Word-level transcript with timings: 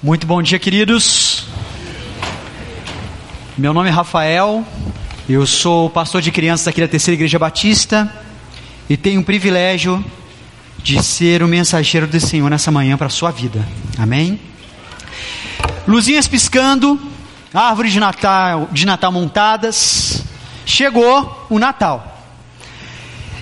Muito 0.00 0.28
bom 0.28 0.40
dia, 0.40 0.60
queridos. 0.60 1.42
Meu 3.56 3.74
nome 3.74 3.88
é 3.88 3.92
Rafael, 3.92 4.64
eu 5.28 5.44
sou 5.44 5.90
pastor 5.90 6.22
de 6.22 6.30
crianças 6.30 6.68
aqui 6.68 6.80
da 6.80 6.86
Terceira 6.86 7.16
Igreja 7.16 7.36
Batista 7.36 8.08
e 8.88 8.96
tenho 8.96 9.20
o 9.20 9.24
privilégio 9.24 10.04
de 10.78 11.02
ser 11.02 11.42
o 11.42 11.48
mensageiro 11.48 12.06
do 12.06 12.20
Senhor 12.20 12.48
nessa 12.48 12.70
manhã 12.70 12.96
para 12.96 13.08
a 13.08 13.10
sua 13.10 13.32
vida. 13.32 13.66
Amém? 13.98 14.38
Luzinhas 15.88 16.28
piscando, 16.28 16.96
árvores 17.52 17.90
de 17.92 17.98
Natal, 17.98 18.68
de 18.70 18.86
Natal 18.86 19.10
montadas. 19.10 20.22
Chegou 20.64 21.46
o 21.50 21.58
Natal. 21.58 22.24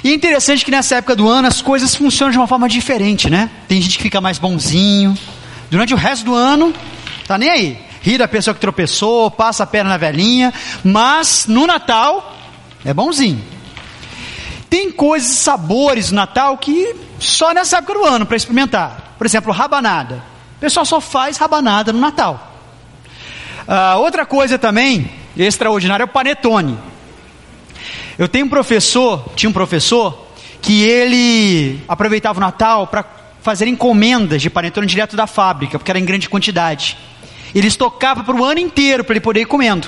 E 0.03 0.09
é 0.09 0.15
interessante 0.15 0.65
que 0.65 0.71
nessa 0.71 0.95
época 0.95 1.15
do 1.15 1.29
ano 1.29 1.49
as 1.49 1.61
coisas 1.61 1.95
funcionam 1.95 2.33
de 2.33 2.39
uma 2.39 2.47
forma 2.47 2.67
diferente, 2.67 3.29
né? 3.29 3.51
Tem 3.69 3.79
gente 3.79 3.99
que 3.99 4.05
fica 4.05 4.23
mais 4.23 4.39
bonzinho. 4.39 5.15
Durante 5.71 5.95
o 5.95 5.97
resto 5.97 6.25
do 6.25 6.35
ano, 6.35 6.73
tá 7.27 7.37
nem 7.37 7.51
aí. 7.51 7.87
Ri 8.03 8.17
da 8.17 8.29
pessoa 8.29 8.55
que 8.55 8.61
tropeçou, 8.61 9.31
passa 9.31 9.65
a 9.65 9.67
perna 9.67 9.91
na 9.91 9.97
velhinha, 9.97 10.55
mas 10.85 11.47
no 11.49 11.67
Natal 11.67 12.37
é 12.85 12.95
bonzinho. 12.95 13.43
Tem 14.71 14.93
coisas, 14.93 15.31
sabores 15.31 16.11
no 16.11 16.17
Natal 16.17 16.57
que 16.59 16.95
só 17.19 17.53
nessa 17.53 17.79
época 17.79 17.95
do 17.95 18.05
ano 18.05 18.27
para 18.27 18.37
experimentar. 18.37 19.15
Por 19.19 19.27
exemplo, 19.27 19.53
rabanada. 19.53 20.23
O 20.57 20.61
pessoal 20.61 20.87
só 20.87 21.01
faz 21.01 21.37
rabanada 21.37 21.93
no 21.93 21.99
Natal. 21.99 22.55
Uh, 23.67 23.99
outra 23.99 24.25
coisa 24.25 24.59
também 24.59 25.11
extraordinária 25.37 26.05
é 26.05 26.07
o 26.07 26.09
panetone. 26.09 26.79
Eu 28.19 28.29
tenho 28.29 28.47
um 28.47 28.49
professor, 28.49 29.33
tinha 29.35 29.51
um 29.51 29.53
professor, 29.53 30.27
que 30.63 30.83
ele 30.83 31.83
aproveitava 31.87 32.39
o 32.39 32.41
Natal 32.41 32.87
para 32.87 33.05
fazer 33.47 33.69
encomendas 33.69 34.43
de 34.43 34.51
panetone 34.51 34.89
direto 34.89 35.15
da 35.15 35.25
fábrica, 35.25 35.79
porque 35.79 35.93
era 35.93 36.01
em 36.01 36.05
grande 36.05 36.29
quantidade. 36.29 36.99
Ele 37.55 37.69
estocava 37.69 38.25
para 38.25 38.35
o 38.35 38.45
ano 38.45 38.59
inteiro 38.59 39.05
para 39.05 39.13
ele 39.13 39.21
poder 39.21 39.43
ir 39.43 39.47
comendo. 39.47 39.87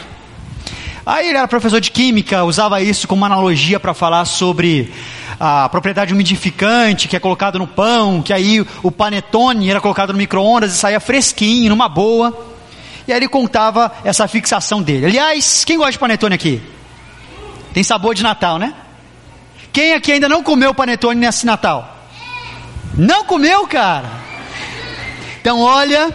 Aí 1.04 1.28
ele 1.28 1.38
era 1.38 1.48
professor 1.48 1.80
de 1.80 1.90
química, 1.90 2.44
usava 2.44 2.80
isso 2.80 3.08
como 3.08 3.24
analogia 3.24 3.80
para 3.80 3.92
falar 3.92 4.26
sobre 4.26 4.92
a 5.40 5.68
propriedade 5.70 6.14
umidificante 6.14 7.08
que 7.08 7.16
é 7.16 7.18
colocado 7.18 7.58
no 7.58 7.66
pão, 7.66 8.22
que 8.22 8.32
aí 8.32 8.64
o 8.80 8.92
panetone 8.92 9.68
era 9.68 9.80
colocado 9.80 10.12
no 10.12 10.18
micro-ondas 10.18 10.72
e 10.72 10.78
saía 10.78 11.00
fresquinho, 11.00 11.70
numa 11.70 11.88
boa. 11.88 12.32
E 13.08 13.12
aí 13.12 13.18
ele 13.18 13.26
contava 13.26 13.90
essa 14.04 14.28
fixação 14.28 14.80
dele. 14.80 15.06
Aliás, 15.06 15.64
quem 15.64 15.78
gosta 15.78 15.90
de 15.90 15.98
panetone 15.98 16.36
aqui? 16.36 16.62
Tem 17.74 17.82
sabor 17.82 18.14
de 18.14 18.22
Natal, 18.22 18.56
né? 18.56 18.72
Quem 19.72 19.94
aqui 19.94 20.12
ainda 20.12 20.28
não 20.28 20.44
comeu 20.44 20.72
panetone 20.72 21.18
nesse 21.18 21.44
Natal? 21.44 21.97
Não 22.96 23.24
comeu, 23.24 23.66
cara? 23.66 24.10
Então, 25.40 25.60
olha, 25.60 26.12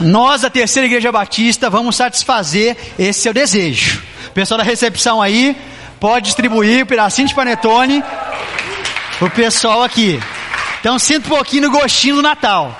nós, 0.00 0.42
da 0.42 0.50
Terceira 0.50 0.86
Igreja 0.86 1.12
Batista, 1.12 1.70
vamos 1.70 1.96
satisfazer 1.96 2.76
esse 2.98 3.20
seu 3.20 3.32
desejo. 3.32 4.02
O 4.28 4.30
pessoal 4.30 4.58
da 4.58 4.64
recepção 4.64 5.22
aí 5.22 5.56
pode 6.00 6.26
distribuir 6.26 6.82
um 6.82 6.86
pedacinho 6.86 7.28
de 7.28 7.34
panetone 7.34 8.02
o 9.20 9.30
pessoal 9.30 9.82
aqui. 9.84 10.20
Então, 10.80 10.98
sinta 10.98 11.26
um 11.26 11.36
pouquinho 11.36 11.62
do 11.62 11.70
gostinho 11.70 12.16
do 12.16 12.22
Natal. 12.22 12.76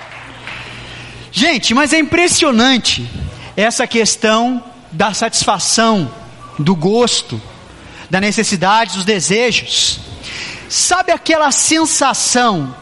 Gente, 1.30 1.72
mas 1.72 1.92
é 1.92 1.98
impressionante 1.98 3.08
essa 3.56 3.86
questão 3.86 4.62
da 4.90 5.14
satisfação, 5.14 6.12
do 6.58 6.74
gosto 6.74 7.40
da 8.10 8.20
necessidade, 8.20 8.96
dos 8.96 9.05
desejos. 9.05 10.00
Sabe 10.68 11.12
aquela 11.12 11.50
sensação 11.52 12.74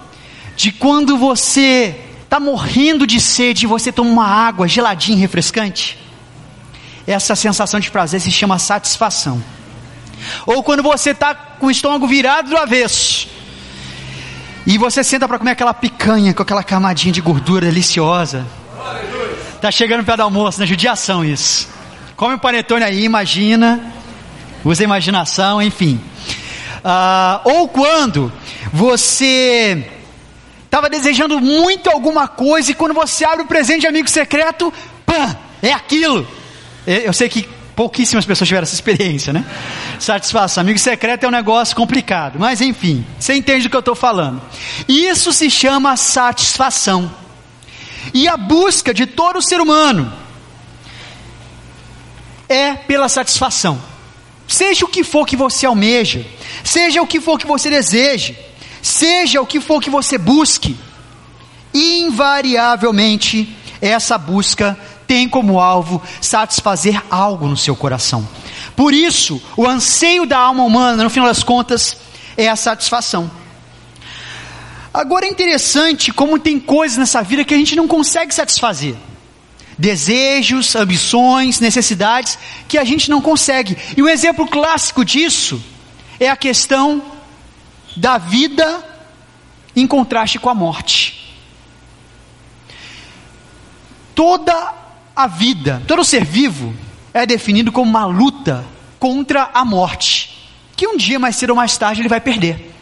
de 0.57 0.73
quando 0.73 1.17
você 1.17 1.95
está 2.23 2.39
morrendo 2.39 3.07
de 3.07 3.21
sede 3.21 3.65
e 3.65 3.67
você 3.67 3.91
toma 3.91 4.11
uma 4.11 4.27
água 4.27 4.69
geladinha 4.69 5.19
e 5.19 5.21
refrescante? 5.21 5.99
Essa 7.07 7.35
sensação 7.35 7.81
de 7.81 7.91
prazer 7.91 8.21
se 8.21 8.31
chama 8.31 8.59
satisfação. 8.59 9.43
Ou 10.47 10.63
quando 10.63 10.83
você 10.83 11.11
está 11.11 11.35
com 11.35 11.67
o 11.67 11.71
estômago 11.71 12.07
virado 12.07 12.51
do 12.51 12.57
avesso 12.57 13.29
e 14.67 14.77
você 14.77 15.03
senta 15.03 15.27
para 15.27 15.39
comer 15.39 15.53
aquela 15.53 15.73
picanha 15.73 16.35
com 16.35 16.43
aquela 16.43 16.63
camadinha 16.63 17.13
de 17.13 17.21
gordura 17.21 17.67
deliciosa. 17.67 18.47
Tá 19.61 19.71
chegando 19.71 20.05
perto 20.05 20.19
do 20.19 20.23
almoço, 20.23 20.59
na 20.59 20.65
né? 20.65 20.69
judiação 20.69 21.25
isso. 21.25 21.69
Come 22.17 22.35
um 22.35 22.39
panetone 22.39 22.85
aí, 22.85 23.05
imagina 23.05 23.93
usa 24.65 24.83
a 24.83 24.85
imaginação, 24.85 25.61
enfim. 25.63 26.01
Ah, 26.85 27.41
ou 27.45 27.69
quando 27.69 28.33
você 28.73 29.87
estava 30.71 30.89
desejando 30.89 31.41
muito 31.41 31.91
alguma 31.91 32.29
coisa 32.29 32.71
e 32.71 32.75
quando 32.75 32.95
você 32.95 33.25
abre 33.25 33.43
o 33.43 33.49
presente 33.49 33.81
de 33.81 33.87
amigo 33.89 34.09
secreto, 34.09 34.73
pã, 35.05 35.37
é 35.61 35.73
aquilo. 35.73 36.25
Eu 36.87 37.13
sei 37.13 37.29
que 37.29 37.43
pouquíssimas 37.75 38.25
pessoas 38.25 38.47
tiveram 38.47 38.63
essa 38.63 38.75
experiência, 38.75 39.33
né? 39.33 39.45
Satisfação. 39.99 40.61
Amigo 40.61 40.79
secreto 40.79 41.25
é 41.25 41.29
um 41.29 41.33
negócio 41.33 41.75
complicado, 41.75 42.39
mas 42.39 42.61
enfim, 42.61 43.05
você 43.19 43.35
entende 43.35 43.65
do 43.65 43.71
que 43.71 43.77
eu 43.77 43.81
estou 43.81 43.97
falando. 43.97 44.41
Isso 44.87 45.33
se 45.33 45.51
chama 45.51 45.97
satisfação. 45.97 47.13
E 48.15 48.29
a 48.29 48.37
busca 48.37 48.95
de 48.95 49.07
todo 49.07 49.43
ser 49.43 49.61
humano 49.61 50.13
é 52.49 52.75
pela 52.75 53.09
satisfação. 53.09 53.83
Seja 54.47 54.85
o 54.85 54.89
que 54.89 55.03
for 55.03 55.27
que 55.27 55.37
você 55.37 55.67
almeja, 55.67 56.25
seja 56.63 57.03
o 57.03 57.07
que 57.09 57.21
for 57.21 57.39
que 57.39 57.47
você 57.47 57.69
deseje, 57.69 58.39
seja 58.83 59.41
o 59.41 59.47
que 59.47 59.61
for 59.61 59.81
que 59.81 59.91
você 59.91 60.19
busque, 60.19 60.77
invariavelmente 61.73 63.57
essa 63.81 64.19
busca 64.19 64.79
tem 65.07 65.29
como 65.29 65.59
alvo 65.59 66.01
satisfazer 66.21 67.03
algo 67.11 67.49
no 67.49 67.57
seu 67.57 67.75
coração. 67.75 68.29
Por 68.77 68.95
isso, 68.95 69.43
o 69.57 69.67
anseio 69.67 70.27
da 70.27 70.39
alma 70.39 70.65
humana, 70.65 71.03
no 71.03 71.11
final 71.11 71.29
das 71.29 71.43
contas, 71.43 71.97
é 72.37 72.49
a 72.49 72.57
satisfação. 72.57 73.31
Agora 74.93 75.27
é 75.27 75.29
interessante 75.29 76.13
como 76.13 76.39
tem 76.39 76.59
coisas 76.59 76.99
nessa 76.99 77.23
vida 77.23 77.45
que 77.45 77.55
a 77.55 77.57
gente 77.57 77.77
não 77.77 77.87
consegue 77.87 78.35
satisfazer 78.35 78.97
desejos, 79.81 80.77
ambições, 80.77 81.59
necessidades 81.59 82.39
que 82.69 82.77
a 82.77 82.85
gente 82.85 83.09
não 83.09 83.23
consegue. 83.23 83.79
E 83.97 84.03
um 84.03 84.09
exemplo 84.09 84.47
clássico 84.47 85.05
disso 85.05 85.61
é 86.19 86.29
a 86.29 86.37
questão 86.37 87.03
da 87.97 88.19
vida 88.19 88.85
em 89.75 89.87
contraste 89.87 90.39
com 90.39 90.49
a 90.49 90.55
morte. 90.55 91.37
Toda 94.15 94.75
a 95.15 95.27
vida, 95.27 95.83
todo 95.87 96.05
ser 96.05 96.25
vivo 96.25 96.75
é 97.13 97.25
definido 97.27 97.73
como 97.73 97.91
uma 97.91 98.05
luta 98.05 98.65
contra 98.99 99.51
a 99.55 99.65
morte, 99.65 100.49
que 100.77 100.87
um 100.87 100.97
dia 100.97 101.19
mais 101.19 101.37
cedo 101.37 101.51
ou 101.51 101.57
mais 101.57 101.77
tarde 101.77 102.03
ele 102.03 102.09
vai 102.09 102.21
perder. 102.21 102.75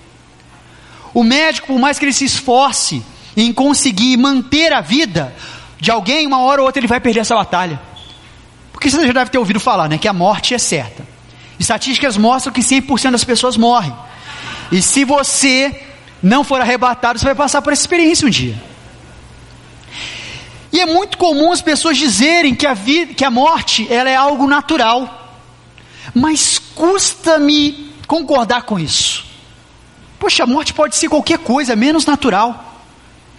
O 1.15 1.23
médico, 1.23 1.69
por 1.69 1.79
mais 1.79 1.99
que 1.99 2.05
ele 2.05 2.13
se 2.13 2.25
esforce 2.25 3.03
em 3.37 3.53
conseguir 3.53 4.17
manter 4.17 4.73
a 4.73 4.81
vida, 4.81 5.35
de 5.81 5.91
alguém, 5.91 6.27
uma 6.27 6.41
hora 6.41 6.61
ou 6.61 6.67
outra 6.67 6.81
ele 6.81 6.89
vai 6.89 7.01
perder 7.01 7.21
essa 7.21 7.35
batalha. 7.35 7.81
Porque 8.73 8.91
você 8.91 9.07
já 9.07 9.13
deve 9.13 9.31
ter 9.31 9.39
ouvido 9.39 9.61
falar, 9.61 9.89
né? 9.89 9.99
Que 9.99 10.09
a 10.09 10.13
morte 10.13 10.55
é 10.55 10.59
certa. 10.59 11.07
Estatísticas 11.59 12.17
mostram 12.17 12.53
que 12.53 12.61
100% 12.61 13.13
das 13.13 13.25
pessoas 13.25 13.57
morrem. 13.57 13.95
E 14.71 14.83
se 14.83 15.05
você 15.05 15.85
não 16.23 16.45
for 16.45 16.61
arrebatado, 16.61 17.19
você 17.19 17.25
vai 17.25 17.35
passar 17.35 17.63
por 17.63 17.73
essa 17.73 17.83
experiência 17.83 18.27
um 18.27 18.31
dia. 18.31 18.57
E 20.73 20.81
é 20.81 20.87
muito 20.87 21.17
comum 21.17 21.51
as 21.51 21.63
pessoas 21.63 21.97
dizerem 21.97 22.55
que 22.55 22.67
a, 22.67 22.75
vida, 22.75 23.15
que 23.15 23.25
a 23.25 23.31
morte 23.31 23.87
ela 23.91 24.11
é 24.11 24.17
algo 24.17 24.47
natural. 24.47 25.39
Mas 26.15 26.59
custa-me 26.59 27.93
concordar 28.07 28.63
com 28.63 28.79
isso. 28.79 29.25
Poxa, 30.19 30.43
a 30.43 30.47
morte 30.47 30.75
pode 30.75 30.97
ser 30.97 31.09
qualquer 31.09 31.39
coisa, 31.39 31.75
menos 31.77 32.05
natural. 32.05 32.83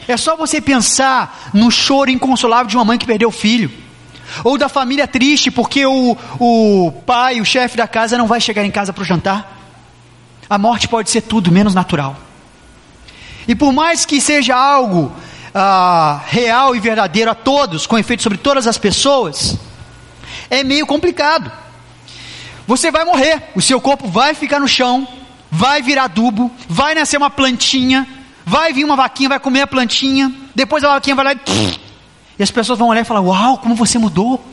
É 0.07 0.17
só 0.17 0.35
você 0.35 0.59
pensar 0.59 1.51
no 1.53 1.69
choro 1.69 2.09
inconsolável 2.09 2.67
de 2.67 2.75
uma 2.75 2.85
mãe 2.85 2.97
que 2.97 3.05
perdeu 3.05 3.29
o 3.29 3.31
filho. 3.31 3.71
Ou 4.43 4.57
da 4.57 4.69
família 4.69 5.07
triste 5.07 5.51
porque 5.51 5.85
o, 5.85 6.17
o 6.39 6.91
pai, 7.05 7.41
o 7.41 7.45
chefe 7.45 7.77
da 7.77 7.87
casa, 7.87 8.17
não 8.17 8.27
vai 8.27 8.39
chegar 8.39 8.63
em 8.63 8.71
casa 8.71 8.93
para 8.93 9.01
o 9.01 9.05
jantar. 9.05 9.58
A 10.49 10.57
morte 10.57 10.87
pode 10.87 11.09
ser 11.09 11.21
tudo 11.21 11.51
menos 11.51 11.73
natural. 11.75 12.17
E 13.47 13.55
por 13.55 13.71
mais 13.71 14.05
que 14.05 14.19
seja 14.19 14.55
algo 14.55 15.11
ah, 15.53 16.21
real 16.27 16.75
e 16.75 16.79
verdadeiro 16.79 17.31
a 17.31 17.35
todos, 17.35 17.85
com 17.85 17.97
efeito 17.97 18.23
sobre 18.23 18.37
todas 18.37 18.67
as 18.67 18.77
pessoas, 18.77 19.57
é 20.49 20.63
meio 20.63 20.85
complicado. 20.87 21.51
Você 22.67 22.91
vai 22.91 23.05
morrer, 23.05 23.51
o 23.55 23.61
seu 23.61 23.79
corpo 23.81 24.07
vai 24.07 24.33
ficar 24.33 24.59
no 24.59 24.67
chão, 24.67 25.07
vai 25.51 25.81
virar 25.81 26.03
adubo, 26.03 26.51
vai 26.67 26.93
nascer 26.93 27.17
uma 27.17 27.29
plantinha, 27.29 28.07
Vai 28.49 28.73
vir 28.73 28.83
uma 28.83 28.95
vaquinha, 28.95 29.29
vai 29.29 29.39
comer 29.39 29.61
a 29.61 29.67
plantinha, 29.67 30.33
depois 30.55 30.83
a 30.83 30.87
vaquinha 30.87 31.15
vai 31.15 31.25
lá 31.25 31.33
e. 31.33 31.39
E 32.39 32.41
as 32.43 32.49
pessoas 32.49 32.79
vão 32.79 32.87
olhar 32.87 33.01
e 33.01 33.03
falar: 33.03 33.19
Uau, 33.19 33.57
como 33.57 33.75
você 33.75 33.99
mudou. 33.99 34.43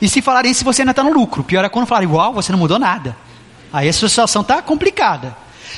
E 0.00 0.08
se 0.08 0.22
falarem 0.22 0.54
se 0.54 0.62
você 0.62 0.80
ainda 0.82 0.92
está 0.92 1.02
no 1.02 1.12
lucro. 1.12 1.42
Pior 1.42 1.64
é 1.64 1.68
quando 1.68 1.84
falarem: 1.84 2.08
Uau, 2.08 2.32
você 2.32 2.52
não 2.52 2.58
mudou 2.60 2.78
nada. 2.78 3.16
Aí 3.72 3.88
a 3.88 3.92
situação 3.92 4.42
está 4.42 4.60
complicada. 4.60 5.36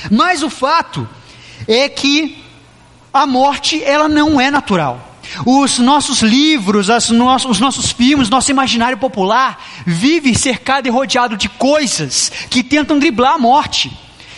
Mas 0.09 0.43
o 0.43 0.49
fato 0.49 1.07
é 1.67 1.87
que 1.87 2.43
a 3.13 3.25
morte, 3.25 3.83
ela 3.83 4.09
não 4.09 4.41
é 4.41 4.49
natural. 4.49 5.11
Os 5.45 5.79
nossos 5.79 6.21
livros, 6.21 6.87
no 7.09 7.33
os 7.33 7.59
nossos 7.59 7.91
filmes, 7.91 8.29
nosso 8.29 8.51
imaginário 8.51 8.97
popular 8.97 9.63
vive 9.85 10.35
cercado 10.35 10.87
e 10.87 10.91
rodeado 10.91 11.37
de 11.37 11.47
coisas 11.47 12.31
que 12.49 12.63
tentam 12.63 12.99
driblar 12.99 13.33
a 13.33 13.37
morte. 13.37 13.91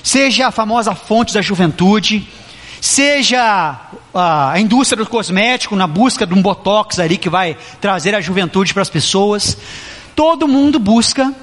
Seja 0.04 0.48
a 0.48 0.51
famosa 0.51 0.94
fonte 0.94 1.34
da 1.34 1.42
juventude, 1.42 2.28
seja 2.80 3.80
a 4.13 4.60
indústria 4.60 5.04
do 5.04 5.10
cosmético 5.10 5.75
na 5.75 5.88
busca 5.88 6.25
de 6.25 6.34
um 6.34 6.42
botox 6.42 7.00
ali 7.00 7.18
que 7.18 7.30
vai 7.30 7.58
trazer 7.81 8.13
a 8.13 8.22
juventude 8.22 8.74
para 8.74 8.84
as 8.84 8.90
pessoas. 8.90 9.58
Todo 10.16 10.48
mundo 10.48 10.80
busca 10.80 11.34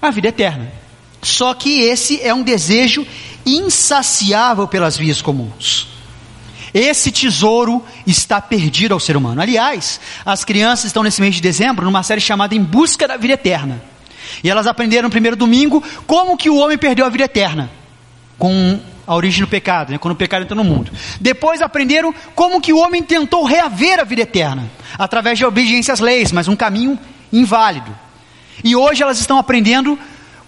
a 0.00 0.10
vida 0.10 0.28
eterna. 0.28 0.70
Só 1.22 1.54
que 1.54 1.80
esse 1.80 2.20
é 2.22 2.32
um 2.32 2.42
desejo 2.42 3.06
insaciável 3.44 4.66
pelas 4.66 4.96
vias 4.96 5.20
comuns. 5.20 5.88
Esse 6.72 7.10
tesouro 7.10 7.84
está 8.06 8.40
perdido 8.40 8.94
ao 8.94 9.00
ser 9.00 9.16
humano. 9.16 9.40
Aliás, 9.40 10.00
as 10.24 10.44
crianças 10.44 10.86
estão 10.86 11.02
nesse 11.02 11.20
mês 11.20 11.34
de 11.34 11.40
dezembro 11.40 11.84
numa 11.84 12.02
série 12.02 12.20
chamada 12.20 12.54
Em 12.54 12.62
Busca 12.62 13.08
da 13.08 13.16
Vida 13.16 13.34
Eterna. 13.34 13.82
E 14.42 14.48
elas 14.48 14.66
aprenderam 14.66 15.04
no 15.04 15.10
primeiro 15.10 15.36
domingo 15.36 15.82
como 16.06 16.36
que 16.36 16.48
o 16.48 16.56
homem 16.56 16.78
perdeu 16.78 17.04
a 17.04 17.08
vida 17.08 17.24
eterna 17.24 17.70
com 18.38 18.80
a 19.06 19.14
origem 19.14 19.40
do 19.40 19.48
pecado, 19.48 19.90
né, 19.90 19.98
quando 19.98 20.14
o 20.14 20.16
pecado 20.16 20.42
entrou 20.44 20.56
no 20.56 20.64
mundo. 20.64 20.92
Depois 21.20 21.60
aprenderam 21.60 22.14
como 22.34 22.60
que 22.60 22.72
o 22.72 22.78
homem 22.78 23.02
tentou 23.02 23.44
reaver 23.44 23.98
a 23.98 24.04
vida 24.04 24.22
eterna 24.22 24.70
através 24.96 25.36
de 25.36 25.44
obediência 25.44 25.92
às 25.92 25.98
leis, 25.98 26.30
mas 26.30 26.46
um 26.46 26.54
caminho 26.54 26.96
inválido. 27.32 27.94
E 28.62 28.76
hoje 28.76 29.02
elas 29.02 29.18
estão 29.18 29.36
aprendendo 29.36 29.98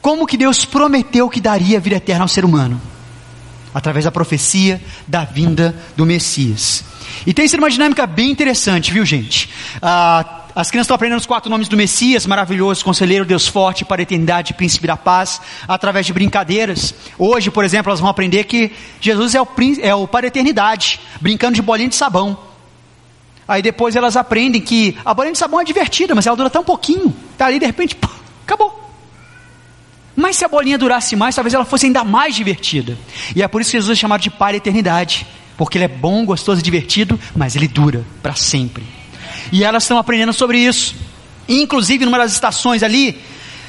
como 0.02 0.26
que 0.26 0.36
Deus 0.36 0.64
prometeu 0.64 1.30
que 1.30 1.40
daria 1.40 1.78
a 1.78 1.80
vida 1.80 1.96
eterna 1.96 2.24
ao 2.24 2.28
ser 2.28 2.44
humano 2.44 2.78
através 3.72 4.04
da 4.04 4.10
profecia 4.10 4.82
da 5.06 5.24
vinda 5.24 5.74
do 5.96 6.04
Messias. 6.04 6.84
E 7.26 7.32
tem 7.32 7.48
sido 7.48 7.60
uma 7.60 7.70
dinâmica 7.70 8.06
bem 8.06 8.30
interessante, 8.30 8.92
viu, 8.92 9.04
gente? 9.04 9.48
Ah, 9.80 10.40
as 10.54 10.70
crianças 10.70 10.86
estão 10.86 10.94
aprendendo 10.94 11.18
os 11.18 11.26
quatro 11.26 11.50
nomes 11.50 11.68
do 11.68 11.76
Messias, 11.76 12.26
maravilhoso, 12.26 12.84
conselheiro, 12.84 13.24
Deus 13.24 13.48
forte, 13.48 13.84
para 13.84 14.02
a 14.02 14.04
eternidade, 14.04 14.52
príncipe 14.52 14.86
da 14.86 14.96
paz, 14.96 15.40
através 15.66 16.04
de 16.04 16.12
brincadeiras. 16.12 16.94
Hoje, 17.18 17.50
por 17.50 17.64
exemplo, 17.64 17.90
elas 17.90 18.00
vão 18.00 18.10
aprender 18.10 18.44
que 18.44 18.70
Jesus 19.00 19.34
é 19.34 19.40
o, 19.40 19.48
é 19.80 19.94
o 19.94 20.06
para 20.06 20.26
a 20.26 20.28
eternidade, 20.28 21.00
brincando 21.20 21.54
de 21.54 21.62
bolinha 21.62 21.88
de 21.88 21.96
sabão. 21.96 22.36
Aí 23.48 23.62
depois 23.62 23.96
elas 23.96 24.16
aprendem 24.16 24.60
que 24.60 24.96
a 25.04 25.14
bolinha 25.14 25.32
de 25.32 25.38
sabão 25.38 25.60
é 25.60 25.64
divertida, 25.64 26.14
mas 26.14 26.26
ela 26.26 26.36
dura 26.36 26.50
tão 26.50 26.62
pouquinho. 26.62 27.14
Está 27.32 27.46
ali, 27.46 27.58
de 27.58 27.66
repente, 27.66 27.96
acabou. 28.11 28.11
Se 30.32 30.44
a 30.44 30.48
bolinha 30.48 30.78
durasse 30.78 31.14
mais, 31.14 31.34
talvez 31.34 31.52
ela 31.54 31.64
fosse 31.64 31.86
ainda 31.86 32.04
mais 32.04 32.34
divertida. 32.34 32.96
E 33.36 33.42
é 33.42 33.48
por 33.48 33.60
isso 33.60 33.70
que 33.70 33.76
Jesus 33.76 33.96
é 33.96 34.00
chamado 34.00 34.20
de 34.20 34.30
Pai 34.30 34.52
da 34.52 34.56
Eternidade. 34.56 35.26
Porque 35.56 35.76
ele 35.78 35.84
é 35.84 35.88
bom, 35.88 36.24
gostoso 36.24 36.60
e 36.60 36.62
divertido, 36.62 37.20
mas 37.36 37.54
ele 37.54 37.68
dura 37.68 38.04
para 38.22 38.34
sempre. 38.34 38.84
E 39.52 39.62
elas 39.62 39.84
estão 39.84 39.98
aprendendo 39.98 40.32
sobre 40.32 40.58
isso. 40.58 40.96
Inclusive, 41.48 42.04
numa 42.04 42.18
das 42.18 42.32
estações 42.32 42.82
ali, 42.82 43.20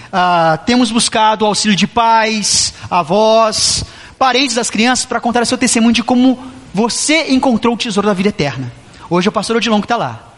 uh, 0.08 0.58
temos 0.66 0.92
buscado 0.92 1.44
o 1.44 1.48
auxílio 1.48 1.76
de 1.76 1.86
pais, 1.86 2.74
avós, 2.90 3.84
parentes 4.18 4.56
das 4.56 4.70
crianças 4.70 5.06
para 5.06 5.20
contar 5.20 5.46
seu 5.46 5.58
testemunho 5.58 5.94
de 5.94 6.04
como 6.04 6.42
você 6.74 7.32
encontrou 7.32 7.76
o 7.76 7.78
tesouro 7.78 8.08
da 8.08 8.14
vida 8.14 8.30
eterna. 8.30 8.72
Hoje 9.10 9.28
é 9.28 9.30
o 9.30 9.34
pastor 9.34 9.58
Odilon 9.58 9.82
que 9.82 9.86
está 9.86 9.98
lá. 9.98 10.33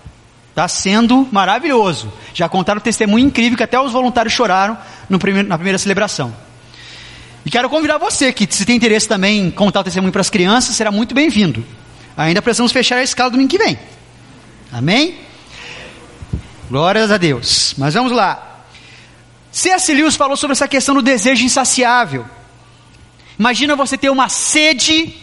Está 0.55 0.69
sendo 0.69 1.27
maravilhoso. 1.33 2.13
Já 2.33 2.47
contaram 2.47 2.79
um 2.79 2.81
testemunho 2.81 3.27
incrível 3.27 3.57
que 3.57 3.63
até 3.63 3.77
os 3.77 3.91
voluntários 3.91 4.33
choraram 4.33 4.77
primeiro, 5.19 5.49
na 5.49 5.57
primeira 5.57 5.77
celebração. 5.77 6.33
E 7.45 7.51
quero 7.51 7.69
convidar 7.69 7.97
você 7.97 8.31
que, 8.31 8.47
se 8.49 8.65
tem 8.65 8.77
interesse 8.77 9.05
também 9.05 9.47
em 9.47 9.51
contar 9.51 9.81
o 9.81 9.83
testemunho 9.83 10.13
para 10.13 10.21
as 10.21 10.29
crianças, 10.29 10.73
será 10.73 10.93
muito 10.93 11.13
bem-vindo. 11.13 11.61
Ainda 12.15 12.41
precisamos 12.41 12.71
fechar 12.71 12.95
a 12.99 13.03
escala 13.03 13.31
domingo 13.31 13.49
que 13.49 13.57
vem. 13.57 13.77
Amém? 14.71 15.19
Glórias 16.69 17.11
a 17.11 17.17
Deus. 17.17 17.75
Mas 17.77 17.93
vamos 17.93 18.13
lá. 18.13 18.63
C.S. 19.51 19.93
Lewis 19.93 20.15
falou 20.15 20.37
sobre 20.37 20.53
essa 20.53 20.69
questão 20.69 20.95
do 20.95 21.01
desejo 21.01 21.43
insaciável. 21.43 22.25
Imagina 23.37 23.75
você 23.75 23.97
ter 23.97 24.09
uma 24.09 24.29
sede 24.29 25.13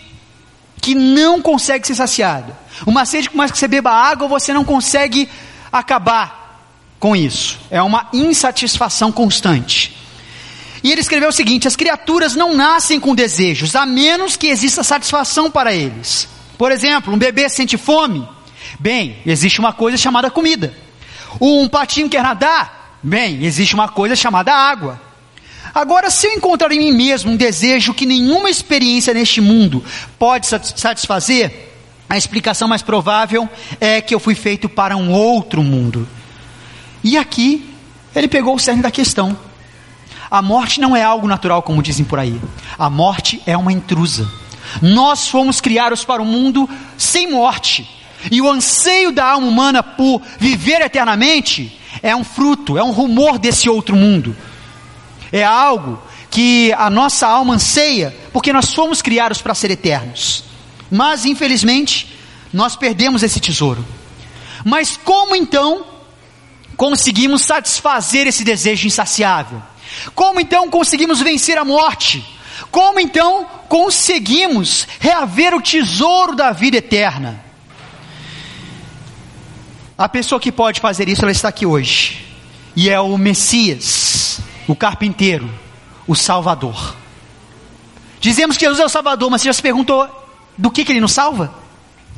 que 0.83 0.95
não 0.97 1.41
consegue 1.41 1.87
ser 1.87 1.95
saciada. 1.95 2.59
Uma 2.85 3.07
sede 3.07 3.31
que 3.31 3.37
mais 3.37 3.53
que 3.53 3.57
você 3.57 3.69
beba 3.69 3.93
água, 3.93 4.27
você 4.27 4.53
não 4.53 4.65
consegue 4.65 5.29
acabar 5.73 6.61
com 6.99 7.15
isso. 7.15 7.59
É 7.71 7.81
uma 7.81 8.09
insatisfação 8.13 9.13
constante. 9.13 9.97
E 10.83 10.91
ele 10.91 11.01
escreveu 11.01 11.29
o 11.29 11.33
seguinte: 11.33 11.69
as 11.69 11.77
criaturas 11.77 12.35
não 12.35 12.55
nascem 12.55 12.99
com 12.99 13.15
desejos, 13.15 13.77
a 13.77 13.87
menos 13.87 14.35
que 14.35 14.49
exista 14.49 14.83
satisfação 14.83 15.49
para 15.49 15.73
eles. 15.73 16.29
Por 16.59 16.73
exemplo, 16.73 17.15
um 17.15 17.19
bebê 17.19 17.49
sente 17.49 17.79
fome. 17.79 18.29
Bem, 18.81 19.19
existe 19.25 19.61
uma 19.61 19.73
coisa 19.73 19.97
chamada 19.97 20.31
comida. 20.33 20.75
Um 21.41 21.69
patinho 21.69 22.09
quer 22.09 22.25
nadar. 22.25 22.99
Bem, 23.01 23.45
existe 23.45 23.75
uma 23.75 23.89
coisa 23.89 24.17
chamada 24.17 24.53
água. 24.53 25.01
Agora, 25.75 26.11
se 26.11 26.27
eu 26.27 26.33
encontrar 26.33 26.71
em 26.73 26.79
mim 26.79 26.93
mesmo 26.93 27.33
um 27.33 27.37
desejo 27.37 27.95
que 27.95 28.05
nenhuma 28.05 28.51
experiência 28.51 29.15
neste 29.15 29.41
mundo 29.41 29.83
pode 30.19 30.47
satisfazer, 30.47 31.71
a 32.09 32.17
explicação 32.17 32.69
mais 32.69 32.83
provável 32.83 33.49
é 33.81 34.01
que 34.01 34.15
eu 34.15 34.21
fui 34.21 34.35
feito 34.35 34.69
para 34.69 34.97
um 34.97 35.11
outro 35.11 35.63
mundo. 35.63 36.07
E 37.03 37.17
aqui, 37.17 37.69
ele 38.15 38.29
pegou 38.29 38.55
o 38.55 38.59
cerne 38.59 38.83
da 38.83 38.91
questão. 38.91 39.37
A 40.31 40.43
morte 40.43 40.79
não 40.79 40.95
é 40.95 41.03
algo 41.03 41.27
natural, 41.27 41.63
como 41.63 41.83
dizem 41.83 42.05
por 42.05 42.19
aí. 42.19 42.39
A 42.79 42.91
morte 42.91 43.43
é 43.47 43.57
uma 43.57 43.73
intrusa. 43.73 44.29
Nós 44.81 45.29
fomos 45.29 45.61
criados 45.61 46.05
para 46.05 46.21
um 46.21 46.27
mundo 46.27 46.69
sem 46.99 47.31
morte. 47.31 47.89
E 48.31 48.41
o 48.43 48.51
anseio 48.51 49.11
da 49.11 49.25
alma 49.25 49.47
humana 49.47 49.83
por 49.83 50.21
viver 50.39 50.83
eternamente 50.83 51.79
é 52.03 52.15
um 52.15 52.25
fruto, 52.25 52.79
é 52.79 52.85
um 52.85 52.93
rumor 52.93 53.39
desse 53.39 53.69
outro 53.69 53.97
mundo. 53.97 54.37
É 55.33 55.43
algo 55.43 56.01
que 56.31 56.73
a 56.75 56.91
nossa 56.91 57.27
alma 57.27 57.55
anseia, 57.55 58.15
porque 58.33 58.53
nós 58.53 58.73
fomos 58.73 59.01
criados 59.01 59.41
para 59.41 59.55
ser 59.55 59.71
eternos. 59.71 60.45
Mas, 60.91 61.25
infelizmente, 61.25 62.15
nós 62.53 62.77
perdemos 62.77 63.23
esse 63.23 63.41
tesouro. 63.41 63.85
Mas 64.65 64.97
como 64.97 65.35
então 65.35 65.87
conseguimos 66.77 67.43
satisfazer 67.43 68.27
esse 68.27 68.45
desejo 68.45 68.87
insaciável? 68.87 69.63
Como 70.15 70.41
então 70.41 70.69
conseguimos 70.71 71.21
vencer 71.21 71.59
a 71.59 71.65
morte? 71.65 72.25
Como 72.71 73.01
então 73.01 73.47
conseguimos 73.69 74.87
reaver 74.99 75.55
o 75.55 75.61
tesouro 75.61 76.35
da 76.35 76.53
vida 76.53 76.77
eterna? 76.77 77.43
A 79.97 80.09
pessoa 80.09 80.41
que 80.41 80.51
pode 80.51 80.81
fazer 80.81 81.09
isso, 81.09 81.23
ela 81.23 81.33
está 81.33 81.49
aqui 81.49 81.67
hoje. 81.67 82.27
E 82.75 82.89
é 82.89 82.99
o 82.99 83.19
Messias, 83.19 84.32
o 84.73 84.77
carpinteiro, 84.77 85.49
o 86.07 86.15
Salvador. 86.15 86.97
Dizemos 88.21 88.57
que 88.57 88.65
Jesus 88.65 88.81
é 88.81 88.85
o 88.85 88.89
Salvador, 88.89 89.31
mas 89.31 89.43
você 89.43 89.49
já 89.49 89.53
se 89.53 89.63
perguntou 89.63 90.09
do 90.57 90.71
que, 90.71 90.85
que 90.85 90.93
ele 90.93 91.01
nos 91.01 91.13
salva? 91.13 91.55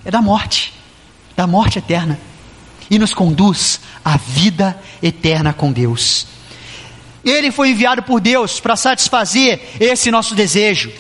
É 0.04 0.10
da 0.10 0.22
morte, 0.22 0.72
da 1.36 1.46
morte 1.46 1.78
eterna. 1.78 2.18
E 2.88 2.98
nos 2.98 3.12
conduz 3.12 3.80
à 4.04 4.16
vida 4.16 4.78
eterna 5.02 5.52
com 5.52 5.72
Deus. 5.72 6.26
Ele 7.24 7.50
foi 7.50 7.70
enviado 7.70 8.02
por 8.02 8.20
Deus 8.20 8.60
para 8.60 8.76
satisfazer 8.76 9.60
esse 9.80 10.10
nosso 10.10 10.34
desejo 10.34 10.92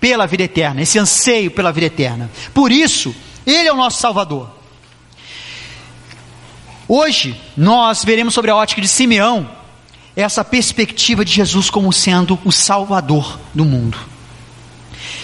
pela 0.00 0.26
vida 0.26 0.42
eterna, 0.42 0.82
esse 0.82 0.98
anseio 0.98 1.50
pela 1.50 1.72
vida 1.72 1.86
eterna. 1.86 2.28
Por 2.52 2.72
isso, 2.72 3.14
Ele 3.46 3.68
é 3.68 3.72
o 3.72 3.76
nosso 3.76 4.00
Salvador. 4.00 4.50
Hoje, 6.88 7.40
nós 7.56 8.04
veremos 8.04 8.34
sobre 8.34 8.50
a 8.50 8.56
ótica 8.56 8.80
de 8.80 8.88
Simeão 8.88 9.61
essa 10.14 10.44
perspectiva 10.44 11.24
de 11.24 11.32
Jesus 11.32 11.70
como 11.70 11.92
sendo 11.92 12.38
o 12.44 12.52
Salvador 12.52 13.38
do 13.54 13.64
mundo. 13.64 13.98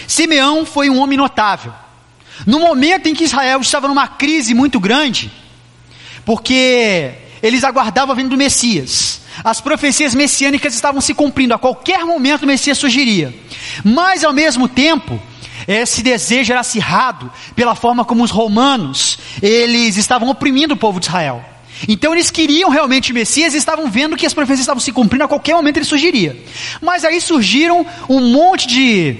Simeão 0.07 0.65
foi 0.65 0.89
um 0.89 0.99
homem 0.99 1.17
notável. 1.17 1.73
No 2.45 2.59
momento 2.59 3.07
em 3.07 3.13
que 3.13 3.25
Israel 3.25 3.59
estava 3.61 3.87
numa 3.87 4.07
crise 4.07 4.53
muito 4.53 4.79
grande, 4.79 5.31
porque 6.25 7.11
eles 7.43 7.63
aguardavam 7.63 8.13
a 8.13 8.15
vinda 8.15 8.29
do 8.29 8.37
Messias, 8.37 9.21
as 9.43 9.61
profecias 9.61 10.15
messiânicas 10.15 10.73
estavam 10.73 11.01
se 11.01 11.13
cumprindo, 11.13 11.53
a 11.53 11.59
qualquer 11.59 12.05
momento 12.05 12.43
o 12.43 12.47
Messias 12.47 12.77
surgiria, 12.77 13.33
mas 13.83 14.23
ao 14.23 14.33
mesmo 14.33 14.67
tempo, 14.67 15.21
esse 15.67 16.01
desejo 16.01 16.51
era 16.51 16.61
acirrado 16.61 17.31
pela 17.55 17.75
forma 17.75 18.03
como 18.03 18.23
os 18.23 18.31
romanos, 18.31 19.19
eles 19.41 19.97
estavam 19.97 20.29
oprimindo 20.29 20.73
o 20.73 20.77
povo 20.77 20.99
de 20.99 21.05
Israel. 21.07 21.43
Então 21.87 22.13
eles 22.13 22.29
queriam 22.29 22.69
realmente 22.69 23.13
Messias 23.13 23.53
e 23.53 23.57
estavam 23.57 23.89
vendo 23.89 24.17
que 24.17 24.25
as 24.25 24.33
profecias 24.33 24.61
estavam 24.61 24.79
se 24.79 24.91
cumprindo, 24.91 25.23
a 25.23 25.27
qualquer 25.27 25.55
momento 25.55 25.77
ele 25.77 25.85
surgiria. 25.85 26.37
Mas 26.81 27.05
aí 27.05 27.21
surgiram 27.21 27.85
um 28.09 28.19
monte 28.31 28.67
de 28.67 29.17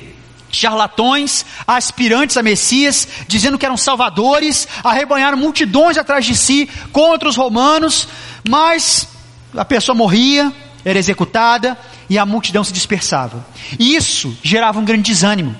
charlatões, 0.51 1.45
aspirantes 1.67 2.37
a 2.37 2.43
Messias, 2.43 3.07
dizendo 3.27 3.57
que 3.57 3.65
eram 3.65 3.77
salvadores, 3.77 4.67
arrebanharam 4.83 5.37
multidões 5.37 5.97
atrás 5.97 6.25
de 6.25 6.35
si 6.35 6.67
contra 6.91 7.29
os 7.29 7.35
romanos, 7.35 8.07
mas 8.47 9.07
a 9.55 9.63
pessoa 9.63 9.95
morria, 9.95 10.51
era 10.83 10.97
executada 10.97 11.77
e 12.09 12.17
a 12.17 12.25
multidão 12.25 12.63
se 12.63 12.73
dispersava. 12.73 13.45
Isso 13.79 14.35
gerava 14.41 14.79
um 14.79 14.85
grande 14.85 15.11
desânimo. 15.11 15.55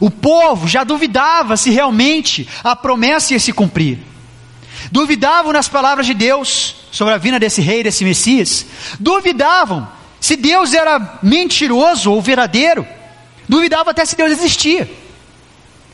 O 0.00 0.10
povo 0.10 0.66
já 0.66 0.82
duvidava 0.82 1.56
se 1.56 1.70
realmente 1.70 2.48
a 2.62 2.74
promessa 2.74 3.32
ia 3.32 3.40
se 3.40 3.52
cumprir. 3.52 3.98
Duvidavam 4.94 5.52
nas 5.52 5.68
palavras 5.68 6.06
de 6.06 6.14
Deus 6.14 6.76
sobre 6.92 7.14
a 7.14 7.18
vinda 7.18 7.40
desse 7.40 7.60
rei, 7.60 7.82
desse 7.82 8.04
Messias, 8.04 8.64
duvidavam 9.00 9.88
se 10.20 10.36
Deus 10.36 10.72
era 10.72 11.18
mentiroso 11.20 12.12
ou 12.12 12.22
verdadeiro, 12.22 12.86
duvidavam 13.48 13.90
até 13.90 14.04
se 14.04 14.14
Deus 14.14 14.30
existia, 14.30 14.88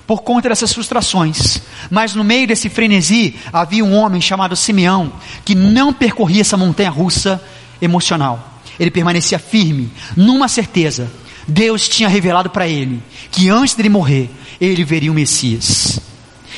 por 0.07 0.21
conta 0.21 0.50
dessas 0.50 0.75
frustrações. 0.75 1.62
Mas 1.90 2.14
no 2.14 2.23
meio 2.23 2.47
desse 2.47 2.69
frenesi 2.69 3.37
havia 3.50 3.83
um 3.83 3.95
homem 3.95 4.21
chamado 4.21 4.54
Simeão, 4.54 5.11
que 5.47 5.54
não 5.54 5.95
percorria 5.95 6.42
essa 6.42 6.59
montanha 6.59 6.90
russa 6.90 7.42
emocional, 7.80 8.61
ele 8.78 8.90
permanecia 8.90 9.38
firme, 9.38 9.90
numa 10.14 10.47
certeza: 10.47 11.11
Deus 11.49 11.88
tinha 11.88 12.07
revelado 12.07 12.50
para 12.50 12.69
ele 12.69 13.02
que 13.30 13.49
antes 13.49 13.75
dele 13.75 13.88
morrer, 13.88 14.28
ele 14.61 14.85
veria 14.85 15.11
o 15.11 15.14
Messias. 15.14 16.11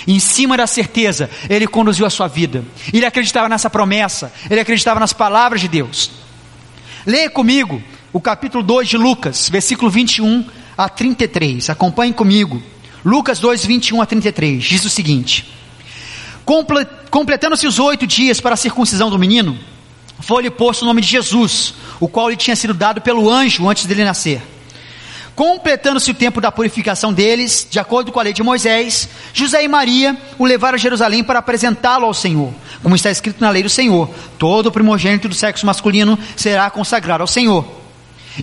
Em 0.06 0.18
cima 0.18 0.56
da 0.56 0.66
certeza, 0.66 1.30
ele 1.48 1.66
conduziu 1.66 2.06
a 2.06 2.10
sua 2.10 2.28
vida. 2.28 2.64
Ele 2.92 3.06
acreditava 3.06 3.48
nessa 3.48 3.70
promessa, 3.70 4.32
ele 4.50 4.60
acreditava 4.60 4.98
nas 4.98 5.12
palavras 5.12 5.60
de 5.60 5.68
Deus. 5.68 6.10
Leia 7.06 7.30
comigo 7.30 7.82
o 8.12 8.20
capítulo 8.20 8.62
2 8.62 8.88
de 8.88 8.96
Lucas, 8.96 9.48
versículo 9.48 9.90
21 9.90 10.44
a 10.76 10.88
33. 10.88 11.70
Acompanhe 11.70 12.12
comigo. 12.12 12.62
Lucas 13.04 13.38
2, 13.38 13.64
21 13.64 14.02
a 14.02 14.06
33. 14.06 14.62
Diz 14.62 14.84
o 14.84 14.90
seguinte: 14.90 15.52
Completando-se 17.10 17.66
os 17.66 17.78
oito 17.78 18.06
dias 18.06 18.40
para 18.40 18.54
a 18.54 18.56
circuncisão 18.56 19.10
do 19.10 19.18
menino, 19.18 19.58
foi-lhe 20.20 20.50
posto 20.50 20.82
o 20.82 20.84
nome 20.84 21.00
de 21.00 21.08
Jesus, 21.08 21.74
o 21.98 22.08
qual 22.08 22.30
lhe 22.30 22.36
tinha 22.36 22.56
sido 22.56 22.74
dado 22.74 23.00
pelo 23.00 23.30
anjo 23.30 23.68
antes 23.68 23.86
dele 23.86 24.04
nascer. 24.04 24.42
Completando-se 25.34 26.10
o 26.10 26.14
tempo 26.14 26.40
da 26.40 26.52
purificação 26.52 27.12
deles, 27.12 27.66
de 27.70 27.78
acordo 27.78 28.12
com 28.12 28.20
a 28.20 28.22
lei 28.22 28.34
de 28.34 28.42
Moisés, 28.42 29.08
José 29.32 29.64
e 29.64 29.68
Maria 29.68 30.16
o 30.38 30.44
levaram 30.44 30.74
a 30.74 30.78
Jerusalém 30.78 31.24
para 31.24 31.38
apresentá-lo 31.38 32.04
ao 32.04 32.12
Senhor, 32.12 32.52
como 32.82 32.94
está 32.94 33.10
escrito 33.10 33.40
na 33.40 33.48
lei 33.48 33.62
do 33.62 33.70
Senhor: 33.70 34.10
todo 34.38 34.70
primogênito 34.70 35.28
do 35.28 35.34
sexo 35.34 35.64
masculino 35.64 36.18
será 36.36 36.68
consagrado 36.70 37.22
ao 37.22 37.26
Senhor. 37.26 37.66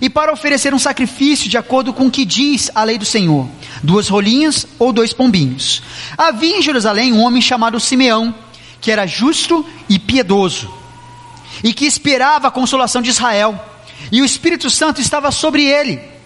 E 0.02 0.10
para 0.10 0.32
oferecer 0.32 0.74
um 0.74 0.78
sacrifício 0.78 1.48
de 1.48 1.56
acordo 1.56 1.92
com 1.92 2.06
o 2.06 2.10
que 2.10 2.24
diz 2.24 2.70
a 2.74 2.82
lei 2.82 2.98
do 2.98 3.04
Senhor, 3.04 3.48
duas 3.82 4.08
rolinhas 4.08 4.66
ou 4.78 4.92
dois 4.92 5.12
pombinhos. 5.12 5.82
Havia 6.18 6.58
em 6.58 6.62
Jerusalém 6.62 7.12
um 7.12 7.22
homem 7.22 7.42
chamado 7.42 7.78
Simeão, 7.78 8.34
que 8.80 8.90
era 8.90 9.06
justo 9.06 9.64
e 9.88 9.98
piedoso, 9.98 10.72
e 11.62 11.72
que 11.72 11.86
esperava 11.86 12.48
a 12.48 12.52
consolação 12.52 13.00
de 13.00 13.10
Israel, 13.10 13.60
e 14.10 14.20
o 14.22 14.24
Espírito 14.24 14.68
Santo 14.68 15.00
estava 15.00 15.30
sobre 15.30 15.64
ele 15.64 16.19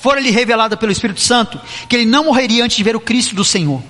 fora-lhe 0.00 0.30
revelado 0.30 0.76
pelo 0.76 0.92
Espírito 0.92 1.20
Santo 1.20 1.60
que 1.88 1.96
ele 1.96 2.06
não 2.06 2.24
morreria 2.24 2.64
antes 2.64 2.76
de 2.76 2.84
ver 2.84 2.96
o 2.96 3.00
Cristo 3.00 3.34
do 3.34 3.44
Senhor. 3.44 3.82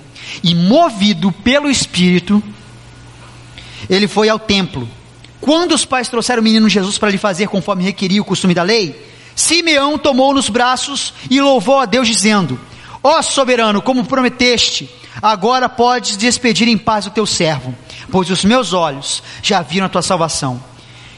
E 0.43 0.53
movido 0.53 1.31
pelo 1.31 1.69
Espírito, 1.69 2.41
ele 3.89 4.07
foi 4.07 4.29
ao 4.29 4.39
templo. 4.39 4.87
Quando 5.41 5.73
os 5.73 5.85
pais 5.85 6.09
trouxeram 6.09 6.41
o 6.41 6.43
menino 6.43 6.67
Jesus 6.67 6.97
para 6.97 7.09
lhe 7.09 7.17
fazer 7.17 7.47
conforme 7.47 7.83
requeria 7.83 8.21
o 8.21 8.25
costume 8.25 8.53
da 8.53 8.63
lei, 8.63 9.07
Simeão 9.35 9.97
tomou 9.97 10.33
nos 10.33 10.49
braços 10.49 11.13
e 11.29 11.39
louvou 11.39 11.79
a 11.79 11.85
Deus, 11.85 12.07
dizendo: 12.07 12.59
Ó 13.01 13.21
soberano, 13.21 13.81
como 13.81 14.05
prometeste, 14.05 14.89
agora 15.21 15.69
podes 15.69 16.17
despedir 16.17 16.67
em 16.67 16.77
paz 16.77 17.07
o 17.07 17.11
teu 17.11 17.25
servo, 17.25 17.73
pois 18.11 18.29
os 18.29 18.43
meus 18.43 18.73
olhos 18.73 19.23
já 19.41 19.61
viram 19.61 19.85
a 19.85 19.89
tua 19.89 20.01
salvação, 20.01 20.61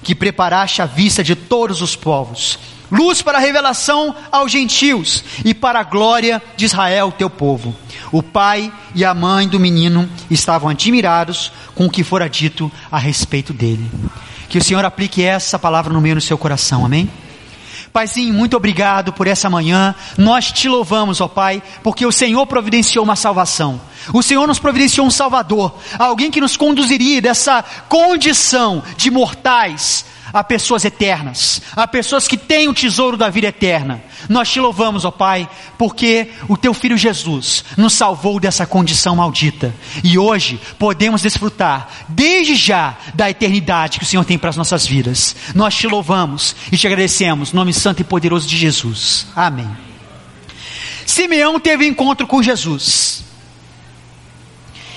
que 0.04 0.14
preparaste 0.14 0.82
à 0.82 0.86
vista 0.86 1.24
de 1.24 1.36
todos 1.36 1.82
os 1.82 1.96
povos 1.96 2.60
luz 2.92 3.22
para 3.22 3.38
a 3.38 3.42
revelação 3.42 4.14
aos 4.32 4.52
gentios 4.52 5.24
e 5.46 5.54
para 5.54 5.80
a 5.80 5.84
glória 5.84 6.42
de 6.58 6.66
Israel, 6.66 7.12
teu 7.12 7.30
povo. 7.30 7.76
O 8.12 8.22
pai 8.22 8.72
e 8.94 9.06
a 9.06 9.14
mãe 9.14 9.48
do 9.48 9.60
menino 9.60 10.10
estavam 10.30 10.70
admirados 10.70 11.52
com 11.74 11.86
o 11.86 11.90
que 11.90 12.04
fora 12.04 12.30
dito 12.30 12.72
a 12.92 12.98
respeito 12.98 13.54
dele. 13.54 13.90
Que 14.50 14.58
o 14.58 14.64
Senhor 14.64 14.84
aplique 14.84 15.24
essa 15.24 15.58
palavra 15.58 15.94
no 15.94 16.02
meio 16.02 16.16
do 16.16 16.22
seu 16.22 16.38
coração, 16.38 16.86
amém? 16.86 17.10
Paizinho, 17.94 18.34
muito 18.34 18.56
obrigado 18.56 19.12
por 19.12 19.28
essa 19.28 19.50
manhã. 19.50 19.94
Nós 20.18 20.52
te 20.52 20.70
louvamos, 20.70 21.20
ó 21.20 21.28
Pai, 21.28 21.62
porque 21.84 22.06
o 22.06 22.12
Senhor 22.12 22.46
providenciou 22.48 23.04
uma 23.04 23.16
salvação. 23.16 23.82
O 24.14 24.24
Senhor 24.24 24.48
nos 24.48 24.60
providenciou 24.60 25.06
um 25.06 25.12
Salvador, 25.12 25.78
alguém 26.00 26.32
que 26.32 26.42
nos 26.42 26.56
conduziria 26.56 27.22
dessa 27.22 27.64
condição 27.88 28.82
de 28.98 29.12
mortais 29.12 30.06
a 30.34 30.44
pessoas 30.44 30.86
eternas, 30.86 31.62
a 31.76 31.88
pessoas 31.88 32.28
que 32.28 32.38
têm 32.38 32.68
o 32.68 32.74
tesouro 32.74 33.18
da 33.18 33.30
vida 33.30 33.48
eterna. 33.48 34.02
Nós 34.30 34.50
te 34.50 34.60
louvamos, 34.60 35.06
ó 35.06 35.12
Pai, 35.12 35.50
porque 35.78 36.30
o 36.48 36.56
teu 36.56 36.74
filho 36.74 36.98
Jesus 36.98 37.64
nos 37.78 37.94
salvou 37.94 38.40
dessa 38.40 38.66
condição 38.66 39.16
maldita. 39.16 39.74
E 40.04 40.18
hoje 40.18 40.60
podemos 40.78 41.22
desfrutar, 41.22 41.90
desde 42.08 42.56
já, 42.56 42.98
da 43.14 43.30
eternidade 43.30 43.98
que 44.00 44.06
o 44.06 44.08
Senhor 44.08 44.26
tem 44.26 44.38
para 44.38 44.50
as 44.50 44.58
nossas 44.58 44.86
vidas. 44.86 45.36
Nós 45.56 45.76
te 45.76 45.88
louvamos 45.88 46.56
e 46.72 46.78
te 46.78 46.88
agradecemos, 46.88 47.54
nome 47.54 47.74
santo 47.74 48.02
e 48.02 48.06
poderoso 48.06 48.48
de 48.48 48.58
Jesus. 48.58 49.28
Amém. 49.36 49.70
Simeão 51.06 51.60
teve 51.60 51.86
encontro 51.86 52.26
com 52.26 52.42
Jesus 52.42 53.24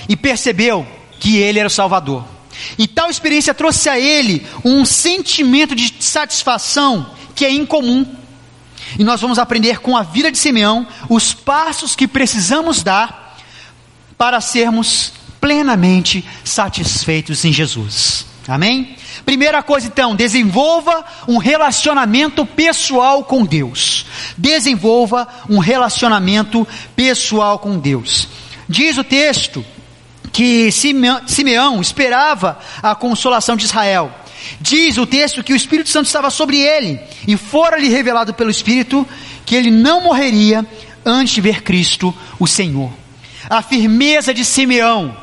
e 0.08 0.16
percebeu 0.16 0.86
que 1.18 1.38
ele 1.38 1.58
era 1.58 1.68
o 1.68 1.70
Salvador. 1.70 2.33
E 2.78 2.86
tal 2.86 3.10
experiência 3.10 3.54
trouxe 3.54 3.88
a 3.88 3.98
ele 3.98 4.46
um 4.64 4.84
sentimento 4.84 5.74
de 5.74 5.94
satisfação 6.00 7.10
que 7.34 7.44
é 7.44 7.50
incomum. 7.50 8.06
E 8.98 9.04
nós 9.04 9.20
vamos 9.20 9.38
aprender 9.38 9.80
com 9.80 9.96
a 9.96 10.02
vida 10.02 10.30
de 10.30 10.38
Simeão 10.38 10.86
os 11.08 11.32
passos 11.32 11.96
que 11.96 12.06
precisamos 12.06 12.82
dar 12.82 13.38
para 14.16 14.40
sermos 14.40 15.12
plenamente 15.40 16.24
satisfeitos 16.44 17.44
em 17.44 17.52
Jesus. 17.52 18.26
Amém? 18.46 18.96
Primeira 19.24 19.62
coisa 19.62 19.86
então, 19.86 20.14
desenvolva 20.14 21.04
um 21.26 21.38
relacionamento 21.38 22.44
pessoal 22.44 23.24
com 23.24 23.44
Deus. 23.44 24.06
Desenvolva 24.36 25.26
um 25.48 25.58
relacionamento 25.58 26.66
pessoal 26.94 27.58
com 27.58 27.78
Deus. 27.78 28.28
Diz 28.68 28.98
o 28.98 29.04
texto 29.04 29.64
que 30.34 30.72
Simeão 30.72 31.80
esperava 31.80 32.58
a 32.82 32.92
consolação 32.92 33.56
de 33.56 33.66
Israel. 33.66 34.12
Diz 34.60 34.98
o 34.98 35.06
texto 35.06 35.44
que 35.44 35.52
o 35.52 35.56
Espírito 35.56 35.88
Santo 35.88 36.06
estava 36.06 36.28
sobre 36.28 36.58
ele 36.58 36.98
e 37.26 37.36
fora-lhe 37.36 37.88
revelado 37.88 38.34
pelo 38.34 38.50
Espírito 38.50 39.06
que 39.46 39.54
ele 39.54 39.70
não 39.70 40.02
morreria 40.02 40.66
antes 41.06 41.34
de 41.34 41.40
ver 41.40 41.62
Cristo, 41.62 42.12
o 42.36 42.48
Senhor. 42.48 42.92
A 43.48 43.62
firmeza 43.62 44.34
de 44.34 44.44
Simeão, 44.44 45.16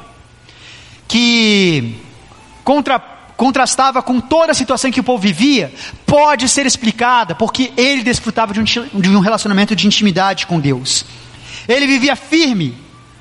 que 1.10 1.98
contra, 2.64 2.98
contrastava 3.36 4.02
com 4.02 4.22
toda 4.22 4.54
a 4.54 4.56
situação 4.56 4.92
que 4.92 5.02
o 5.02 5.04
povo 5.04 5.22
vivia, 5.22 5.74
pode 6.06 6.48
ser 6.48 6.66
explicada 6.66 7.36
porque 7.36 7.74
ele 7.76 8.02
desfrutava 8.02 8.54
de 8.54 8.62
um, 8.62 8.64
de 8.64 9.10
um 9.10 9.20
relacionamento 9.20 9.76
de 9.76 9.88
intimidade 9.88 10.48
com 10.48 10.58
Deus. 10.58 11.04
Ele 11.68 11.86
vivia 11.86 12.16
firme, 12.16 12.78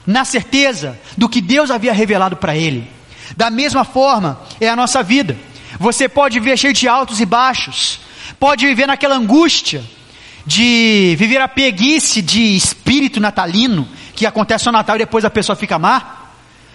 na 0.06 0.24
certeza 0.24 0.98
do 1.16 1.28
que 1.28 1.40
Deus 1.40 1.70
havia 1.70 1.92
revelado 1.92 2.36
para 2.36 2.56
ele. 2.56 2.90
Da 3.36 3.50
mesma 3.50 3.84
forma 3.84 4.40
é 4.60 4.68
a 4.68 4.76
nossa 4.76 5.02
vida. 5.02 5.36
Você 5.78 6.08
pode 6.08 6.38
viver 6.40 6.56
cheio 6.56 6.74
de 6.74 6.88
altos 6.88 7.20
e 7.20 7.26
baixos, 7.26 8.00
pode 8.38 8.66
viver 8.66 8.86
naquela 8.86 9.14
angústia 9.14 9.82
de 10.44 11.14
viver 11.18 11.40
a 11.40 11.48
preguiça 11.48 12.20
de 12.20 12.56
espírito 12.56 13.20
natalino 13.20 13.86
que 14.14 14.26
acontece 14.26 14.66
no 14.66 14.72
Natal 14.72 14.96
e 14.96 15.00
depois 15.00 15.24
a 15.24 15.30
pessoa 15.30 15.56
fica 15.56 15.78
má. 15.78 16.19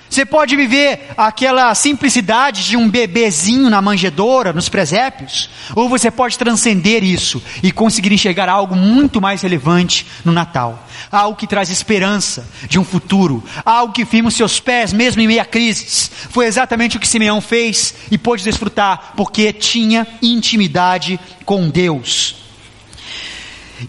Você 0.10 0.26
pode 0.26 0.56
viver 0.56 1.10
aquela 1.18 1.74
simplicidade 1.74 2.64
de 2.64 2.78
um 2.78 2.90
bebezinho 2.90 3.70
na 3.70 3.82
manjedoura, 3.82 4.54
nos 4.54 4.70
presépios, 4.70 5.50
ou 5.76 5.90
você 5.90 6.10
pode 6.10 6.38
transcender 6.38 7.04
isso 7.04 7.44
e 7.62 7.72
conseguir 7.72 8.14
enxergar 8.14 8.48
algo 8.48 8.76
muito 8.76 9.20
mais 9.20 9.42
relevante 9.42 10.06
no 10.24 10.32
Natal. 10.32 10.88
Algo 11.12 11.36
que 11.36 11.48
traz 11.48 11.70
esperança 11.70 12.48
de 12.70 12.80
um 12.80 12.86
futuro, 12.86 13.44
algo 13.66 13.94
que 13.94 14.06
firma 14.06 14.30
os 14.30 14.36
seus 14.36 14.60
pés 14.60 14.94
mesmo 14.94 15.22
em 15.22 15.28
meio 15.28 15.42
a 15.42 15.46
crises. 15.46 16.10
Foi 16.30 16.46
exatamente 16.46 16.98
o 16.98 17.00
que 17.00 17.08
Simeão 17.08 17.42
fez 17.42 17.96
e 18.10 18.18
pôde 18.18 18.44
desfrutar, 18.44 19.14
porque 19.18 19.52
tinha 19.52 20.08
intimidade 20.22 21.20
com 21.44 21.68
Deus. 21.68 22.36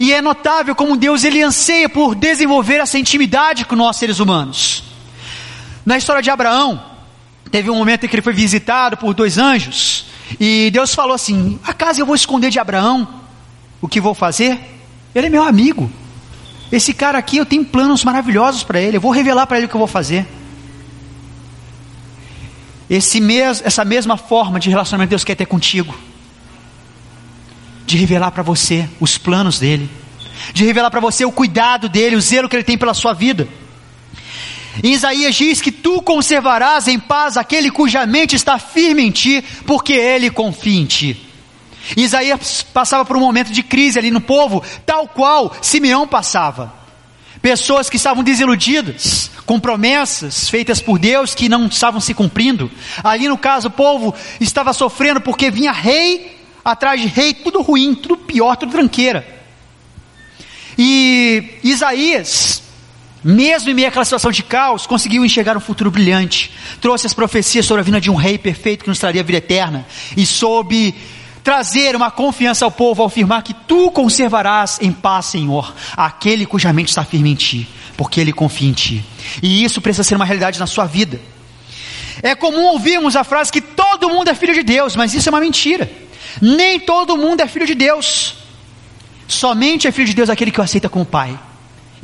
E 0.00 0.12
é 0.12 0.20
notável 0.20 0.74
como 0.74 0.96
Deus 0.96 1.22
ele 1.22 1.42
anseia 1.42 1.88
por 1.88 2.14
desenvolver 2.14 2.78
essa 2.78 2.98
intimidade 2.98 3.64
com 3.64 3.76
nós 3.76 3.96
seres 3.96 4.18
humanos. 4.18 4.95
Na 5.86 5.96
história 5.96 6.20
de 6.20 6.28
Abraão, 6.28 6.82
teve 7.48 7.70
um 7.70 7.76
momento 7.76 8.04
em 8.04 8.08
que 8.08 8.16
ele 8.16 8.22
foi 8.22 8.32
visitado 8.32 8.96
por 8.96 9.14
dois 9.14 9.38
anjos, 9.38 10.06
e 10.40 10.68
Deus 10.72 10.92
falou 10.92 11.14
assim: 11.14 11.60
Acaso 11.62 12.00
eu 12.00 12.06
vou 12.06 12.16
esconder 12.16 12.50
de 12.50 12.58
Abraão 12.58 13.08
o 13.80 13.86
que 13.86 14.00
vou 14.00 14.12
fazer? 14.12 14.58
Ele 15.14 15.28
é 15.28 15.30
meu 15.30 15.44
amigo. 15.44 15.88
Esse 16.72 16.92
cara 16.92 17.16
aqui, 17.16 17.36
eu 17.36 17.46
tenho 17.46 17.64
planos 17.64 18.02
maravilhosos 18.02 18.64
para 18.64 18.80
ele, 18.80 18.96
eu 18.96 19.00
vou 19.00 19.12
revelar 19.12 19.46
para 19.46 19.58
ele 19.58 19.66
o 19.66 19.68
que 19.68 19.76
eu 19.76 19.78
vou 19.78 19.86
fazer. 19.86 20.26
Esse 22.90 23.20
mes, 23.20 23.62
essa 23.64 23.84
mesma 23.84 24.16
forma 24.16 24.58
de 24.58 24.68
relacionamento 24.68 25.10
Deus 25.10 25.22
quer 25.22 25.36
ter 25.36 25.46
contigo, 25.46 25.96
de 27.86 27.96
revelar 27.96 28.32
para 28.32 28.42
você 28.42 28.88
os 28.98 29.16
planos 29.16 29.60
dele, 29.60 29.88
de 30.52 30.64
revelar 30.64 30.90
para 30.90 31.00
você 31.00 31.24
o 31.24 31.30
cuidado 31.30 31.88
dele, 31.88 32.16
o 32.16 32.20
zelo 32.20 32.48
que 32.48 32.56
ele 32.56 32.64
tem 32.64 32.76
pela 32.76 32.94
sua 32.94 33.12
vida. 33.12 33.46
Em 34.82 34.92
Isaías 34.92 35.34
diz 35.34 35.60
que 35.60 35.72
tu 35.72 36.02
conservarás 36.02 36.88
em 36.88 36.98
paz 36.98 37.36
aquele 37.36 37.70
cuja 37.70 38.06
mente 38.06 38.36
está 38.36 38.58
firme 38.58 39.02
em 39.02 39.10
ti, 39.10 39.42
porque 39.66 39.92
ele 39.92 40.30
confia 40.30 40.80
em 40.80 40.86
ti. 40.86 41.26
Isaías 41.96 42.62
passava 42.62 43.04
por 43.04 43.16
um 43.16 43.20
momento 43.20 43.52
de 43.52 43.62
crise 43.62 43.98
ali 43.98 44.10
no 44.10 44.20
povo, 44.20 44.62
tal 44.84 45.06
qual 45.06 45.54
Simeão 45.62 46.06
passava. 46.06 46.74
Pessoas 47.40 47.88
que 47.88 47.96
estavam 47.96 48.24
desiludidas, 48.24 49.30
com 49.44 49.60
promessas 49.60 50.48
feitas 50.48 50.80
por 50.80 50.98
Deus 50.98 51.34
que 51.34 51.48
não 51.48 51.66
estavam 51.66 52.00
se 52.00 52.12
cumprindo. 52.12 52.70
Ali 53.04 53.28
no 53.28 53.38
caso, 53.38 53.68
o 53.68 53.70
povo 53.70 54.14
estava 54.40 54.72
sofrendo 54.72 55.20
porque 55.20 55.50
vinha 55.50 55.70
rei 55.70 56.36
atrás 56.64 57.00
de 57.00 57.06
rei, 57.06 57.32
tudo 57.32 57.62
ruim, 57.62 57.94
tudo 57.94 58.16
pior, 58.16 58.56
tudo 58.56 58.72
tranqueira. 58.72 59.24
E 60.76 61.58
Isaías, 61.62 62.45
mesmo 63.26 63.68
em 63.70 63.74
meio 63.74 63.88
àquela 63.88 64.04
situação 64.04 64.30
de 64.30 64.44
caos, 64.44 64.86
conseguiu 64.86 65.24
enxergar 65.24 65.56
um 65.56 65.60
futuro 65.60 65.90
brilhante. 65.90 66.52
Trouxe 66.80 67.08
as 67.08 67.12
profecias 67.12 67.66
sobre 67.66 67.80
a 67.80 67.84
vinda 67.84 68.00
de 68.00 68.08
um 68.08 68.14
rei 68.14 68.38
perfeito 68.38 68.84
que 68.84 68.88
nos 68.88 69.00
traria 69.00 69.20
a 69.20 69.24
vida 69.24 69.38
eterna. 69.38 69.84
E 70.16 70.24
soube 70.24 70.94
trazer 71.42 71.96
uma 71.96 72.08
confiança 72.08 72.64
ao 72.64 72.70
povo 72.70 73.02
ao 73.02 73.08
afirmar 73.08 73.42
que 73.42 73.52
tu 73.52 73.90
conservarás 73.90 74.78
em 74.80 74.92
paz, 74.92 75.26
Senhor, 75.26 75.74
aquele 75.96 76.46
cuja 76.46 76.72
mente 76.72 76.90
está 76.90 77.04
firme 77.04 77.32
em 77.32 77.34
ti, 77.34 77.68
porque 77.96 78.20
ele 78.20 78.32
confia 78.32 78.68
em 78.68 78.72
ti. 78.72 79.04
E 79.42 79.64
isso 79.64 79.80
precisa 79.80 80.04
ser 80.04 80.14
uma 80.14 80.24
realidade 80.24 80.60
na 80.60 80.66
sua 80.68 80.86
vida. 80.86 81.20
É 82.22 82.36
comum 82.36 82.66
ouvirmos 82.66 83.16
a 83.16 83.24
frase 83.24 83.50
que 83.50 83.60
todo 83.60 84.08
mundo 84.08 84.28
é 84.28 84.36
filho 84.36 84.54
de 84.54 84.62
Deus, 84.62 84.94
mas 84.94 85.14
isso 85.14 85.28
é 85.28 85.32
uma 85.32 85.40
mentira. 85.40 85.90
Nem 86.40 86.78
todo 86.78 87.16
mundo 87.16 87.40
é 87.40 87.48
filho 87.48 87.66
de 87.66 87.74
Deus. 87.74 88.34
Somente 89.26 89.88
é 89.88 89.90
filho 89.90 90.06
de 90.06 90.14
Deus 90.14 90.30
aquele 90.30 90.52
que 90.52 90.60
o 90.60 90.62
aceita 90.62 90.88
como 90.88 91.04
pai. 91.04 91.36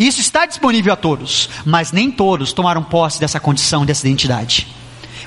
Isso 0.02 0.21
está 0.21 0.47
disponível 0.47 0.92
a 0.92 0.97
todos, 0.97 1.49
mas 1.64 1.92
nem 1.92 2.11
todos 2.11 2.52
tomaram 2.52 2.82
posse 2.82 3.21
dessa 3.21 3.38
condição, 3.38 3.87
dessa 3.87 4.04
identidade. 4.04 4.66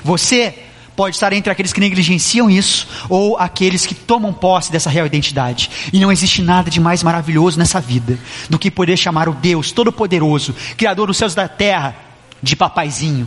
Você 0.04 0.54
pode 0.94 1.16
estar 1.16 1.32
entre 1.32 1.50
aqueles 1.50 1.72
que 1.72 1.80
negligenciam 1.80 2.50
isso 2.50 2.86
ou 3.08 3.38
aqueles 3.38 3.86
que 3.86 3.94
tomam 3.94 4.34
posse 4.34 4.70
dessa 4.70 4.90
real 4.90 5.06
identidade. 5.06 5.70
E 5.94 5.98
não 5.98 6.12
existe 6.12 6.42
nada 6.42 6.70
de 6.70 6.78
mais 6.78 7.02
maravilhoso 7.02 7.58
nessa 7.58 7.80
vida 7.80 8.18
do 8.50 8.58
que 8.58 8.70
poder 8.70 8.98
chamar 8.98 9.30
o 9.30 9.34
Deus 9.34 9.72
Todo-Poderoso, 9.72 10.54
Criador 10.76 11.06
dos 11.06 11.16
céus 11.16 11.32
e 11.32 11.36
da 11.36 11.48
terra, 11.48 11.96
de 12.42 12.54
papaizinho. 12.54 13.26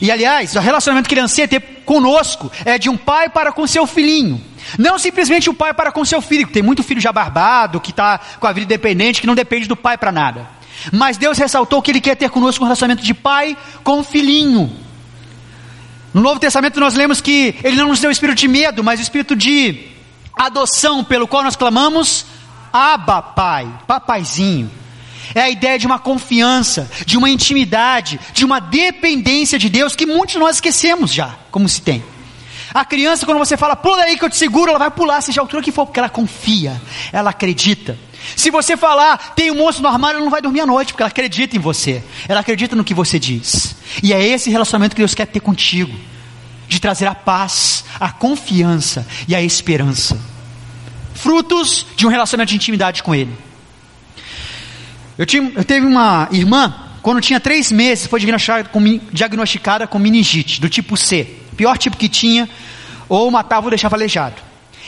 E 0.00 0.10
aliás, 0.10 0.54
o 0.56 0.60
relacionamento 0.60 1.08
que 1.08 1.14
ele 1.14 1.20
anseia 1.20 1.48
ter 1.48 1.60
conosco 1.84 2.50
é 2.64 2.78
de 2.78 2.88
um 2.88 2.96
pai 2.96 3.28
para 3.28 3.52
com 3.52 3.66
seu 3.66 3.86
filhinho. 3.86 4.40
Não 4.78 4.98
simplesmente 4.98 5.50
o 5.50 5.54
pai 5.54 5.74
para 5.74 5.92
com 5.92 6.04
seu 6.04 6.20
filho, 6.20 6.48
tem 6.48 6.62
muito 6.62 6.82
filho 6.82 7.00
já 7.00 7.12
barbado, 7.12 7.80
que 7.80 7.90
está 7.90 8.18
com 8.40 8.46
a 8.46 8.52
vida 8.52 8.64
independente, 8.64 9.20
que 9.20 9.26
não 9.26 9.34
depende 9.34 9.68
do 9.68 9.76
pai 9.76 9.96
para 9.98 10.10
nada. 10.10 10.48
Mas 10.92 11.16
Deus 11.16 11.38
ressaltou 11.38 11.80
que 11.80 11.90
Ele 11.90 12.00
quer 12.00 12.16
ter 12.16 12.30
conosco 12.30 12.64
um 12.64 12.66
relacionamento 12.66 13.04
de 13.04 13.14
pai 13.14 13.56
com 13.82 14.02
filhinho. 14.02 14.70
No 16.12 16.20
Novo 16.20 16.40
Testamento 16.40 16.80
nós 16.80 16.94
lemos 16.94 17.20
que 17.20 17.54
Ele 17.62 17.76
não 17.76 17.88
nos 17.88 18.00
deu 18.00 18.08
o 18.08 18.12
espírito 18.12 18.38
de 18.38 18.48
medo, 18.48 18.82
mas 18.82 19.00
o 19.00 19.02
espírito 19.02 19.36
de 19.36 19.88
adoção, 20.36 21.04
pelo 21.04 21.28
qual 21.28 21.42
nós 21.42 21.56
clamamos, 21.56 22.26
Abba 22.72 23.22
Pai, 23.22 23.68
papaizinho. 23.86 24.70
É 25.34 25.42
a 25.42 25.50
ideia 25.50 25.78
de 25.78 25.86
uma 25.86 25.98
confiança, 25.98 26.90
de 27.06 27.16
uma 27.16 27.30
intimidade, 27.30 28.18
de 28.32 28.44
uma 28.44 28.60
dependência 28.60 29.58
de 29.58 29.68
Deus 29.68 29.94
que 29.94 30.06
muitos 30.06 30.32
de 30.32 30.38
nós 30.38 30.56
esquecemos 30.56 31.12
já, 31.12 31.36
como 31.50 31.68
se 31.68 31.80
tem. 31.80 32.02
A 32.72 32.84
criança, 32.84 33.24
quando 33.24 33.38
você 33.38 33.56
fala, 33.56 33.76
pula 33.76 34.02
aí 34.02 34.18
que 34.18 34.24
eu 34.24 34.30
te 34.30 34.36
seguro, 34.36 34.70
ela 34.70 34.78
vai 34.80 34.90
pular, 34.90 35.20
seja 35.20 35.40
a 35.40 35.44
altura 35.44 35.62
que 35.62 35.70
for, 35.70 35.86
porque 35.86 36.00
ela 36.00 36.08
confia, 36.08 36.80
ela 37.12 37.30
acredita. 37.30 37.96
Se 38.34 38.50
você 38.50 38.76
falar, 38.76 39.34
tem 39.34 39.50
um 39.50 39.54
monstro 39.54 39.82
no 39.82 39.88
armário, 39.88 40.16
ela 40.16 40.24
não 40.24 40.30
vai 40.30 40.42
dormir 40.42 40.60
à 40.60 40.66
noite, 40.66 40.92
porque 40.92 41.02
ela 41.02 41.10
acredita 41.10 41.56
em 41.56 41.60
você. 41.60 42.02
Ela 42.26 42.40
acredita 42.40 42.74
no 42.74 42.82
que 42.82 42.92
você 42.92 43.18
diz. 43.18 43.76
E 44.02 44.12
é 44.12 44.20
esse 44.20 44.50
relacionamento 44.50 44.96
que 44.96 45.02
Deus 45.02 45.14
quer 45.14 45.26
ter 45.26 45.40
contigo 45.40 45.94
de 46.66 46.80
trazer 46.80 47.06
a 47.06 47.14
paz, 47.14 47.84
a 48.00 48.10
confiança 48.10 49.06
e 49.28 49.34
a 49.34 49.42
esperança. 49.42 50.18
Frutos 51.14 51.86
de 51.94 52.06
um 52.06 52.10
relacionamento 52.10 52.50
de 52.50 52.56
intimidade 52.56 53.02
com 53.02 53.14
Ele. 53.14 53.32
Eu, 55.18 55.26
tinha, 55.26 55.52
eu 55.54 55.64
teve 55.64 55.86
uma 55.86 56.28
irmã, 56.32 56.74
quando 57.02 57.20
tinha 57.20 57.38
três 57.38 57.70
meses, 57.70 58.06
foi 58.06 58.20
diagnosticada 58.20 59.86
com, 59.86 59.98
meningite, 59.98 60.60
do 60.60 60.68
tipo 60.68 60.96
C. 60.96 61.26
Pior 61.56 61.78
tipo 61.78 61.96
que 61.96 62.08
tinha, 62.08 62.48
ou 63.08 63.30
matava 63.30 63.66
ou 63.66 63.70
deixava 63.70 63.94
aleijado. 63.94 64.36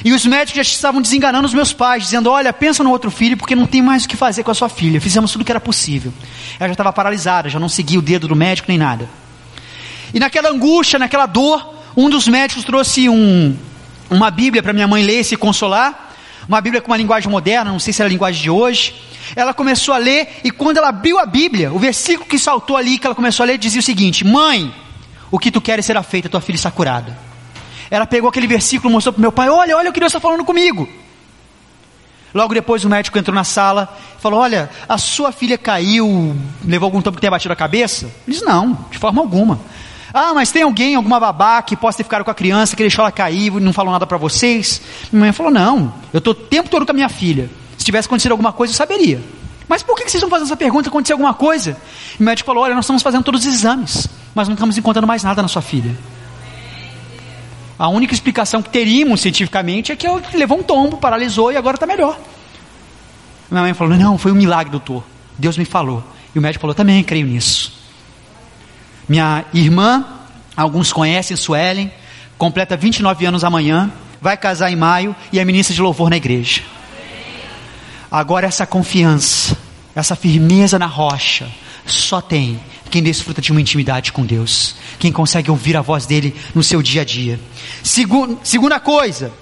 E 0.05 0.13
os 0.13 0.27
médicos 0.27 0.57
já 0.57 0.63
estavam 0.63 1.01
desenganando 1.01 1.47
os 1.47 1.55
meus 1.55 1.73
pais, 1.73 2.05
dizendo: 2.05 2.31
Olha, 2.31 2.53
pensa 2.53 2.85
no 2.85 2.91
outro 2.91 3.11
filho, 3.11 3.37
porque 3.37 3.55
não 3.55 3.67
tem 3.67 3.81
mais 3.81 4.05
o 4.05 4.09
que 4.09 4.17
fazer 4.17 4.43
com 4.43 4.51
a 4.51 4.55
sua 4.55 4.69
filha. 4.69 5.01
Fizemos 5.01 5.33
tudo 5.33 5.43
o 5.43 5.45
que 5.45 5.53
era 5.53 5.61
possível. 5.61 6.13
Ela 6.59 6.69
já 6.69 6.73
estava 6.73 6.93
paralisada, 6.93 7.49
já 7.49 7.59
não 7.59 7.69
seguia 7.69 7.99
o 7.99 8.03
dedo 8.03 8.29
do 8.29 8.37
médico 8.37 8.69
nem 8.69 8.77
nada. 8.77 9.09
E 10.13 10.21
naquela 10.21 10.51
angústia, 10.51 10.99
naquela 10.99 11.27
dor, 11.27 11.75
um 11.97 12.11
dos 12.11 12.29
médicos 12.29 12.65
trouxe 12.65 13.09
um, 13.09 13.57
uma 14.11 14.31
Bíblia 14.31 14.63
para 14.63 14.73
minha 14.73 14.87
mãe 14.87 15.03
ler 15.03 15.21
e 15.21 15.25
se 15.25 15.37
consolar. 15.37 16.15
Uma 16.47 16.61
Bíblia 16.61 16.81
com 16.83 16.91
uma 16.91 16.97
linguagem 16.97 17.31
moderna, 17.31 17.73
não 17.73 17.79
sei 17.79 17.93
se 17.93 18.03
era 18.03 18.09
a 18.09 18.13
linguagem 18.13 18.43
de 18.43 18.51
hoje. 18.51 18.95
Ela 19.35 19.53
começou 19.53 19.95
a 19.95 19.99
ler, 19.99 20.41
e 20.45 20.51
quando 20.51 20.77
ela 20.77 20.89
abriu 20.89 21.19
a 21.19 21.27
Bíblia, 21.27 21.73
o 21.73 21.79
versículo 21.79 22.29
que 22.29 22.39
saltou 22.39 22.77
ali, 22.77 22.99
que 22.99 23.07
ela 23.07 23.15
começou 23.15 23.45
a 23.45 23.47
ler, 23.47 23.59
dizia 23.59 23.81
o 23.81 23.83
seguinte: 23.83 24.25
Mãe, 24.25 24.73
o 25.31 25.39
que 25.39 25.51
tu 25.51 25.61
queres 25.61 25.85
será 25.85 26.03
feito, 26.03 26.27
a 26.27 26.31
tua 26.31 26.41
filha 26.41 26.57
está 26.57 26.71
curada. 26.71 27.17
Ela 27.91 28.07
pegou 28.07 28.29
aquele 28.29 28.47
versículo, 28.47 28.93
mostrou 28.93 29.13
para 29.13 29.21
meu 29.21 29.33
pai: 29.33 29.49
Olha, 29.49 29.77
olha 29.77 29.91
o 29.91 29.93
que 29.93 30.01
Deus 30.01 30.11
está 30.11 30.21
falando 30.21 30.45
comigo. 30.45 30.89
Logo 32.35 32.53
depois 32.53 32.85
o 32.85 32.89
médico 32.89 33.19
entrou 33.19 33.35
na 33.35 33.45
sala 33.45 33.97
e 34.19 34.21
falou: 34.21 34.41
Olha, 34.41 34.69
a 34.89 34.99
sua 34.99 35.33
filha 35.33 35.57
caiu, 35.57 36.37
levou 36.65 36.87
algum 36.87 37.01
tempo 37.01 37.17
que 37.17 37.21
tenha 37.21 37.31
batido 37.31 37.53
a 37.53 37.57
cabeça? 37.57 38.07
Ele 38.07 38.37
disse: 38.37 38.45
Não, 38.45 38.79
de 38.91 38.99
forma 38.99 39.23
alguma. 39.23 39.61
Ah, 40.13 40.33
mas 40.35 40.51
tem 40.51 40.63
alguém, 40.63 40.95
alguma 40.95 41.21
babá 41.21 41.61
que 41.63 41.77
possa 41.77 41.99
ter 41.99 42.05
ficado 42.05 42.25
com 42.25 42.31
a 42.31 42.35
criança, 42.35 42.75
que 42.77 42.83
deixou 42.83 43.03
ela 43.03 43.13
cair 43.13 43.53
e 43.53 43.61
não 43.61 43.73
falou 43.73 43.93
nada 43.93 44.07
para 44.07 44.17
vocês? 44.17 44.81
Minha 45.13 45.27
mãe 45.27 45.33
falou: 45.33 45.53
Não, 45.53 45.95
eu 46.13 46.19
estou 46.19 46.33
o 46.33 46.35
tempo 46.35 46.69
todo 46.69 46.85
com 46.85 46.93
a 46.93 46.95
minha 46.95 47.09
filha. 47.09 47.51
Se 47.87 47.93
tivesse 47.93 48.07
acontecido 48.07 48.33
alguma 48.33 48.53
coisa, 48.53 48.73
eu 48.73 48.77
saberia. 48.77 49.23
Mas 49.69 49.81
por 49.81 49.95
que 49.95 50.03
vocês 50.03 50.15
estão 50.15 50.29
fazendo 50.29 50.47
essa 50.47 50.57
pergunta? 50.57 50.89
Aconteceu 50.89 51.15
alguma 51.15 51.33
coisa? 51.33 51.77
E 52.19 52.21
o 52.21 52.27
médico 52.27 52.45
falou: 52.45 52.65
Olha, 52.65 52.75
nós 52.75 52.85
estamos 52.85 53.01
fazendo 53.01 53.23
todos 53.23 53.47
os 53.47 53.55
exames, 53.55 54.09
mas 54.35 54.49
não 54.49 54.55
estamos 54.55 54.77
encontrando 54.77 55.07
mais 55.07 55.23
nada 55.23 55.41
na 55.41 55.47
sua 55.47 55.63
filha. 55.63 55.97
A 57.79 57.87
única 57.87 58.13
explicação 58.13 58.61
que 58.61 58.71
teríamos 58.71 59.21
cientificamente 59.21 59.93
é 59.93 59.97
que 59.97 60.05
eu 60.05 60.21
levou 60.35 60.59
um 60.59 60.65
tombo, 60.65 60.97
paralisou 60.97 61.53
e 61.53 61.57
agora 61.57 61.77
está 61.77 61.87
melhor. 61.87 62.19
Minha 63.49 63.63
mãe 63.63 63.73
falou: 63.73 63.97
Não, 63.97 64.19
foi 64.19 64.33
um 64.33 64.35
milagre, 64.35 64.73
doutor. 64.73 65.05
Deus 65.39 65.57
me 65.57 65.65
falou. 65.65 66.03
E 66.35 66.41
o 66.41 66.43
médico 66.43 66.63
falou: 66.63 66.75
Também 66.75 67.05
creio 67.05 67.29
nisso. 67.29 67.73
Minha 69.09 69.45
irmã, 69.55 70.05
alguns 70.57 70.93
conhecem, 70.93 71.37
Suelen, 71.37 71.93
completa 72.37 72.77
29 72.77 73.27
anos 73.27 73.45
amanhã, 73.45 73.93
vai 74.21 74.37
casar 74.37 74.73
em 74.73 74.77
maio 74.77 75.15
e 75.33 75.39
é 75.39 75.45
ministra 75.45 75.73
de 75.73 75.81
louvor 75.81 76.11
na 76.11 76.17
igreja. 76.17 76.63
Agora, 78.11 78.47
essa 78.47 78.67
confiança, 78.67 79.57
essa 79.95 80.15
firmeza 80.15 80.79
na 80.79 80.87
rocha, 80.87 81.49
só 81.85 82.21
tem 82.21 82.61
quem 82.91 83.03
desfruta 83.03 83.41
de 83.41 83.51
uma 83.51 83.61
intimidade 83.61 84.13
com 84.13 84.25
Deus, 84.25 84.77
quem 84.99 85.13
consegue 85.13 85.51
ouvir 85.51 85.77
a 85.77 85.83
voz 85.83 86.07
dele 86.07 86.35
no 86.55 86.63
seu 86.63 86.83
dia 86.83 87.03
a 87.03 87.05
dia. 87.05 87.39
Segu 87.83 88.39
segunda 88.43 88.79
coisa, 88.79 89.33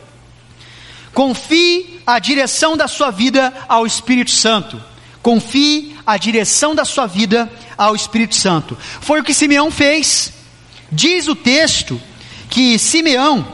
confie 1.12 2.00
a 2.06 2.18
direção 2.18 2.76
da 2.76 2.88
sua 2.88 3.10
vida 3.10 3.52
ao 3.68 3.86
Espírito 3.86 4.30
Santo. 4.30 4.80
Confie 5.22 5.96
a 6.06 6.18
direção 6.18 6.74
da 6.74 6.84
sua 6.84 7.06
vida 7.06 7.50
ao 7.78 7.94
Espírito 7.94 8.36
Santo. 8.36 8.76
Foi 9.00 9.20
o 9.20 9.24
que 9.24 9.32
Simeão 9.32 9.70
fez. 9.70 10.32
Diz 10.92 11.28
o 11.28 11.34
texto 11.34 11.98
que 12.50 12.78
Simeão 12.78 13.46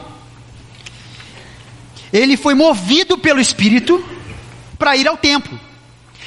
ele 2.11 2.35
foi 2.35 2.53
movido 2.53 3.17
pelo 3.17 3.39
Espírito 3.39 4.03
para 4.81 4.97
ir 4.97 5.07
ao 5.07 5.15
templo. 5.15 5.59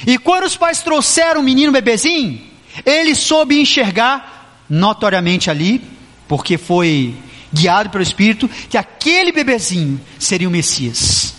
E 0.07 0.17
quando 0.17 0.45
os 0.45 0.55
pais 0.55 0.81
trouxeram 0.81 1.41
o 1.41 1.43
menino 1.43 1.73
bebezinho, 1.73 2.41
ele 2.85 3.13
soube 3.13 3.59
enxergar 3.59 4.63
notoriamente 4.69 5.49
ali, 5.49 5.81
porque 6.25 6.57
foi 6.57 7.13
guiado 7.53 7.89
pelo 7.89 8.01
Espírito, 8.01 8.47
que 8.69 8.77
aquele 8.77 9.33
bebezinho 9.33 9.99
seria 10.17 10.47
o 10.47 10.51
Messias. 10.51 11.35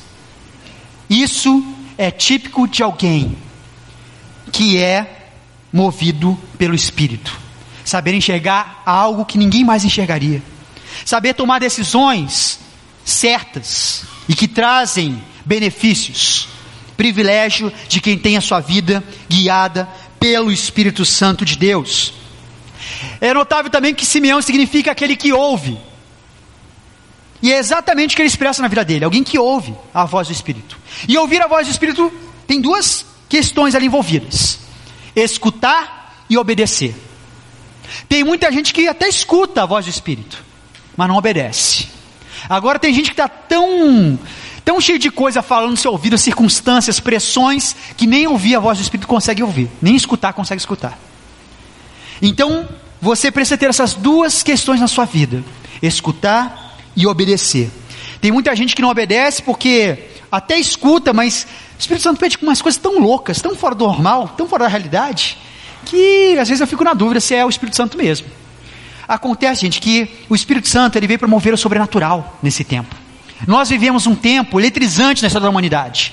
Isso 1.09 1.65
é 1.97 2.11
típico 2.11 2.69
de 2.69 2.83
alguém 2.83 3.35
que 4.53 4.77
é 4.77 5.31
movido 5.73 6.39
pelo 6.59 6.75
Espírito. 6.75 7.41
Saber 7.83 8.13
enxergar 8.13 8.83
algo 8.85 9.25
que 9.25 9.39
ninguém 9.39 9.65
mais 9.65 9.87
enxergaria. 9.87 10.43
Saber 11.03 11.33
tomar 11.33 11.61
decisões 11.61 12.61
certas 13.07 14.05
e 14.29 14.35
que 14.35 14.47
trazem 14.47 15.23
benefícios. 15.47 16.56
Privilégio 16.97 17.73
de 17.89 18.01
quem 18.01 18.19
tem 18.19 18.37
a 18.37 18.41
sua 18.41 18.61
vida 18.61 19.03
guiada 19.29 19.89
pelo 20.19 20.51
Espírito 20.51 21.05
Santo 21.05 21.45
de 21.45 21.57
Deus. 21.57 22.13
É 23.21 23.33
notável 23.35 23.71
também 23.71 23.95
que 23.95 24.07
Simeão 24.07 24.41
significa 24.41 24.93
aquele 24.93 25.17
que 25.17 25.33
ouve. 25.33 25.79
E 27.43 27.53
é 27.53 27.59
exatamente 27.59 28.15
o 28.15 28.17
que 28.17 28.23
ele 28.23 28.29
expressa 28.29 28.63
na 28.63 28.69
vida 28.69 28.85
dele: 28.85 29.05
alguém 29.05 29.23
que 29.23 29.39
ouve 29.39 29.75
a 29.93 30.05
voz 30.05 30.29
do 30.29 30.33
Espírito. 30.33 30.79
E 31.07 31.17
ouvir 31.19 31.43
a 31.43 31.47
voz 31.47 31.67
do 31.67 31.71
Espírito 31.71 32.13
tem 32.47 32.61
duas 32.61 33.05
questões 33.29 33.75
ali 33.75 33.87
envolvidas: 33.87 34.59
escutar 35.15 36.25
e 36.29 36.39
obedecer. 36.39 36.95
Tem 38.09 38.25
muita 38.25 38.51
gente 38.51 38.73
que 38.73 38.89
até 38.89 39.09
escuta 39.09 39.63
a 39.63 39.67
voz 39.67 39.85
do 39.85 39.91
Espírito, 39.91 40.43
mas 40.97 41.09
não 41.09 41.17
obedece. 41.17 41.89
Agora 42.49 42.79
tem 42.79 42.93
gente 42.93 43.07
que 43.07 43.13
está 43.13 43.29
tão, 43.29 44.19
tão 44.67 44.81
cheio 44.81 44.99
de 44.99 45.13
coisa 45.13 45.43
falando 45.43 45.71
no 45.71 45.77
seu 45.77 45.93
ouvido, 45.93 46.19
circunstâncias, 46.19 46.99
pressões, 46.99 47.77
que 47.97 48.05
nem 48.05 48.27
ouvir 48.27 48.57
a 48.57 48.59
voz 48.59 48.77
do 48.79 48.83
Espírito 48.83 49.07
consegue 49.07 49.41
ouvir, 49.41 49.71
nem 49.81 49.95
escutar 49.95 50.33
consegue 50.33 50.61
escutar. 50.61 50.99
Então, 52.21 52.69
você 53.01 53.31
precisa 53.31 53.57
ter 53.57 53.71
essas 53.71 53.95
duas 53.95 54.43
questões 54.43 54.81
na 54.81 54.89
sua 54.89 55.05
vida: 55.05 55.45
escutar 55.81 56.77
e 56.97 57.07
obedecer. 57.07 57.71
Tem 58.21 58.33
muita 58.33 58.57
gente 58.57 58.75
que 58.75 58.83
não 58.83 58.89
obedece 58.89 59.41
porque 59.41 60.09
até 60.33 60.59
escuta, 60.59 61.13
mas 61.13 61.47
o 61.77 61.79
Espírito 61.79 62.03
Santo 62.03 62.19
pede 62.19 62.37
umas 62.43 62.61
coisas 62.61 62.81
tão 62.81 62.99
loucas, 62.99 63.41
tão 63.41 63.55
fora 63.55 63.75
do 63.75 63.87
normal, 63.87 64.35
tão 64.37 64.49
fora 64.49 64.65
da 64.65 64.69
realidade, 64.69 65.39
que 65.85 66.37
às 66.41 66.49
vezes 66.49 66.61
eu 66.61 66.67
fico 66.67 66.83
na 66.83 66.93
dúvida 66.93 67.21
se 67.21 67.37
é 67.37 67.47
o 67.47 67.49
Espírito 67.49 67.77
Santo 67.77 67.97
mesmo. 67.97 68.27
Acontece, 69.07 69.61
gente, 69.61 69.81
que 69.81 70.11
o 70.29 70.35
Espírito 70.35 70.69
Santo 70.69 70.97
ele 70.97 71.07
veio 71.07 71.21
promover 71.21 71.55
o 71.55 71.57
sobrenatural 71.57 72.37
nesse 72.43 72.65
tempo. 72.65 73.06
Nós 73.47 73.69
vivemos 73.69 74.07
um 74.07 74.15
tempo 74.15 74.61
eletrizante 74.61 75.23
na 75.23 75.27
história 75.27 75.45
da 75.45 75.51
humanidade. 75.51 76.13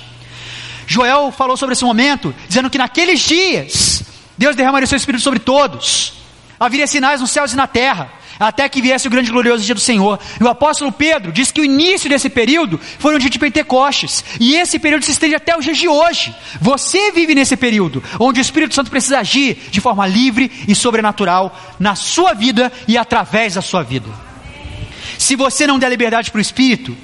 Joel 0.87 1.31
falou 1.31 1.55
sobre 1.55 1.73
esse 1.73 1.83
momento, 1.83 2.33
dizendo 2.47 2.69
que 2.69 2.77
naqueles 2.77 3.19
dias 3.19 4.03
Deus 4.37 4.55
derramaria 4.55 4.85
o 4.85 4.87
seu 4.87 4.97
Espírito 4.97 5.23
sobre 5.23 5.39
todos. 5.39 6.13
Haveria 6.59 6.87
sinais 6.87 7.21
nos 7.21 7.31
céus 7.31 7.53
e 7.53 7.55
na 7.55 7.67
terra 7.67 8.11
até 8.39 8.67
que 8.67 8.81
viesse 8.81 9.07
o 9.07 9.11
grande 9.11 9.29
e 9.29 9.31
glorioso 9.31 9.63
dia 9.63 9.75
do 9.75 9.81
Senhor. 9.81 10.19
E 10.39 10.43
o 10.43 10.47
apóstolo 10.47 10.91
Pedro 10.91 11.31
diz 11.31 11.51
que 11.51 11.61
o 11.61 11.65
início 11.65 12.09
desse 12.09 12.29
período 12.29 12.79
foi 12.99 13.15
um 13.15 13.19
dia 13.19 13.29
de 13.29 13.39
Pentecostes, 13.39 14.23
e 14.39 14.55
esse 14.55 14.79
período 14.79 15.05
se 15.05 15.11
estende 15.11 15.35
até 15.35 15.57
os 15.57 15.63
dias 15.63 15.77
de 15.77 15.87
hoje. 15.87 16.35
Você 16.59 17.11
vive 17.11 17.35
nesse 17.35 17.55
período, 17.55 18.03
onde 18.19 18.39
o 18.39 18.41
Espírito 18.41 18.75
Santo 18.75 18.89
precisa 18.89 19.19
agir 19.19 19.57
de 19.69 19.81
forma 19.81 20.05
livre 20.07 20.51
e 20.67 20.75
sobrenatural 20.75 21.57
na 21.79 21.95
sua 21.95 22.33
vida 22.33 22.71
e 22.87 22.97
através 22.97 23.55
da 23.55 23.61
sua 23.61 23.83
vida. 23.83 24.09
Se 25.17 25.35
você 25.35 25.67
não 25.67 25.79
der 25.79 25.89
liberdade 25.89 26.31
para 26.31 26.39
o 26.39 26.41
Espírito, 26.41 26.95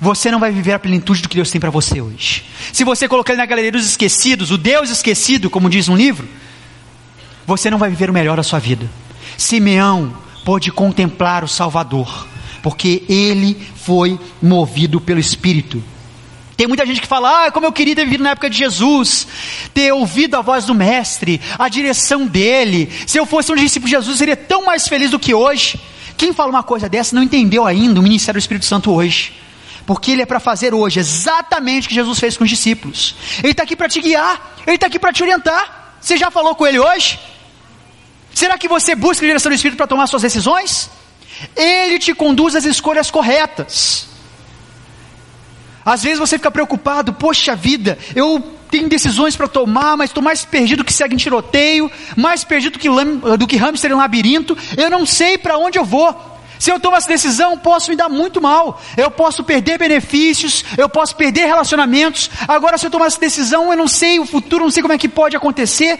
você 0.00 0.30
não 0.30 0.38
vai 0.38 0.50
viver 0.50 0.72
a 0.72 0.78
plenitude 0.78 1.22
do 1.22 1.28
que 1.28 1.36
Deus 1.36 1.50
tem 1.50 1.60
para 1.60 1.70
você 1.70 2.00
hoje. 2.00 2.44
Se 2.72 2.84
você 2.84 3.08
colocar 3.08 3.32
ele 3.32 3.40
na 3.40 3.46
galeria 3.46 3.72
dos 3.72 3.86
esquecidos, 3.86 4.50
o 4.50 4.58
Deus 4.58 4.90
esquecido, 4.90 5.48
como 5.48 5.70
diz 5.70 5.88
um 5.88 5.96
livro, 5.96 6.28
você 7.46 7.70
não 7.70 7.78
vai 7.78 7.88
viver 7.88 8.10
o 8.10 8.12
melhor 8.12 8.36
da 8.36 8.42
sua 8.42 8.58
vida. 8.58 8.90
Simeão 9.36 10.16
pôde 10.44 10.70
contemplar 10.70 11.44
o 11.44 11.48
Salvador, 11.48 12.26
porque 12.62 13.04
ele 13.08 13.56
foi 13.76 14.18
movido 14.42 15.00
pelo 15.00 15.20
Espírito. 15.20 15.82
Tem 16.56 16.66
muita 16.66 16.86
gente 16.86 17.00
que 17.00 17.06
fala, 17.06 17.46
ah, 17.46 17.50
como 17.52 17.66
eu 17.66 17.72
queria 17.72 17.94
ter 17.94 18.04
vivido 18.04 18.24
na 18.24 18.30
época 18.30 18.48
de 18.48 18.56
Jesus, 18.56 19.26
ter 19.74 19.92
ouvido 19.92 20.36
a 20.36 20.40
voz 20.40 20.64
do 20.64 20.74
Mestre, 20.74 21.40
a 21.58 21.68
direção 21.68 22.26
dele. 22.26 22.90
Se 23.06 23.18
eu 23.18 23.26
fosse 23.26 23.52
um 23.52 23.56
discípulo 23.56 23.90
de 23.90 23.96
Jesus, 23.96 24.08
eu 24.08 24.16
seria 24.16 24.36
tão 24.36 24.64
mais 24.64 24.88
feliz 24.88 25.10
do 25.10 25.18
que 25.18 25.34
hoje. 25.34 25.78
Quem 26.16 26.32
fala 26.32 26.48
uma 26.48 26.62
coisa 26.62 26.88
dessa 26.88 27.14
não 27.14 27.22
entendeu 27.22 27.66
ainda 27.66 28.00
o 28.00 28.02
ministério 28.02 28.40
do 28.40 28.42
Espírito 28.42 28.64
Santo 28.64 28.90
hoje. 28.90 29.34
Porque 29.86 30.10
ele 30.10 30.22
é 30.22 30.26
para 30.26 30.40
fazer 30.40 30.74
hoje 30.74 30.98
exatamente 30.98 31.86
o 31.86 31.88
que 31.88 31.94
Jesus 31.94 32.18
fez 32.18 32.36
com 32.36 32.44
os 32.44 32.50
discípulos. 32.50 33.14
Ele 33.38 33.52
está 33.52 33.62
aqui 33.62 33.76
para 33.76 33.88
te 33.88 34.00
guiar, 34.00 34.56
ele 34.66 34.74
está 34.74 34.88
aqui 34.88 34.98
para 34.98 35.12
te 35.12 35.22
orientar. 35.22 35.96
Você 36.00 36.16
já 36.16 36.30
falou 36.30 36.54
com 36.54 36.66
ele 36.66 36.78
hoje? 36.78 37.18
Será 38.34 38.58
que 38.58 38.68
você 38.68 38.94
busca 38.94 39.24
a 39.24 39.28
direção 39.28 39.50
do 39.50 39.54
Espírito 39.54 39.78
para 39.78 39.86
tomar 39.86 40.06
suas 40.08 40.22
decisões? 40.22 40.90
Ele 41.54 41.98
te 41.98 42.12
conduz 42.12 42.54
às 42.54 42.64
escolhas 42.64 43.10
corretas. 43.10 44.08
Às 45.84 46.02
vezes 46.02 46.18
você 46.18 46.36
fica 46.36 46.50
preocupado, 46.50 47.12
poxa 47.12 47.54
vida, 47.54 47.96
eu 48.14 48.40
tenho 48.70 48.88
decisões 48.88 49.36
para 49.36 49.46
tomar, 49.46 49.96
mas 49.96 50.10
estou 50.10 50.22
mais 50.22 50.44
perdido 50.44 50.84
que 50.84 50.92
segue 50.92 51.14
em 51.14 51.18
tiroteio, 51.18 51.90
mais 52.16 52.42
perdido 52.42 52.78
que, 52.78 52.88
do 53.38 53.46
que 53.46 53.56
hamster 53.56 53.92
em 53.92 53.94
labirinto, 53.94 54.58
eu 54.76 54.90
não 54.90 55.06
sei 55.06 55.38
para 55.38 55.56
onde 55.56 55.78
eu 55.78 55.84
vou. 55.84 56.35
Se 56.58 56.70
eu 56.70 56.80
tomo 56.80 56.96
essa 56.96 57.08
decisão, 57.08 57.58
posso 57.58 57.90
me 57.90 57.96
dar 57.96 58.08
muito 58.08 58.40
mal. 58.40 58.80
Eu 58.96 59.10
posso 59.10 59.44
perder 59.44 59.78
benefícios, 59.78 60.64
eu 60.76 60.88
posso 60.88 61.14
perder 61.16 61.46
relacionamentos. 61.46 62.30
Agora, 62.48 62.78
se 62.78 62.86
eu 62.86 62.90
tomar 62.90 63.06
essa 63.06 63.20
decisão, 63.20 63.70
eu 63.70 63.76
não 63.76 63.88
sei 63.88 64.18
o 64.18 64.26
futuro, 64.26 64.64
não 64.64 64.70
sei 64.70 64.82
como 64.82 64.94
é 64.94 64.98
que 64.98 65.08
pode 65.08 65.36
acontecer. 65.36 65.98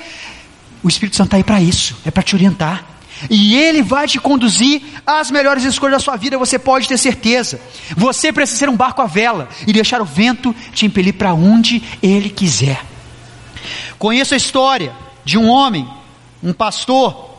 O 0.83 0.89
Espírito 0.89 1.17
Santo 1.17 1.29
está 1.29 1.37
aí 1.37 1.45
para 1.45 1.61
isso, 1.61 1.97
é 2.05 2.11
para 2.11 2.23
te 2.23 2.35
orientar. 2.35 2.85
E 3.31 3.57
Ele 3.57 3.83
vai 3.83 4.07
te 4.07 4.19
conduzir 4.19 4.83
às 5.07 5.31
melhores 5.31 5.65
escolhas 5.65 5.97
da 5.97 6.05
sua 6.05 6.17
vida, 6.17 6.37
você 6.37 6.59
pode 6.59 6.87
ter 6.87 6.99
certeza. 6.99 7.61
Você 7.97 8.33
precisa 8.33 8.59
ser 8.59 8.69
um 8.69 8.77
barco 8.77 9.01
à 9.01 9.07
vela 9.07 9.49
e 9.67 9.73
deixar 9.73 10.01
o 10.03 10.05
vento 10.05 10.55
te 10.73 10.87
impelir 10.87 11.15
para 11.15 11.33
onde 11.33 11.83
Ele 12.03 12.29
quiser. 12.29 12.85
Conheço 13.99 14.35
a 14.35 14.37
história 14.37 14.93
de 15.25 15.39
um 15.39 15.49
homem, 15.49 15.89
um 16.43 16.53
pastor, 16.53 17.31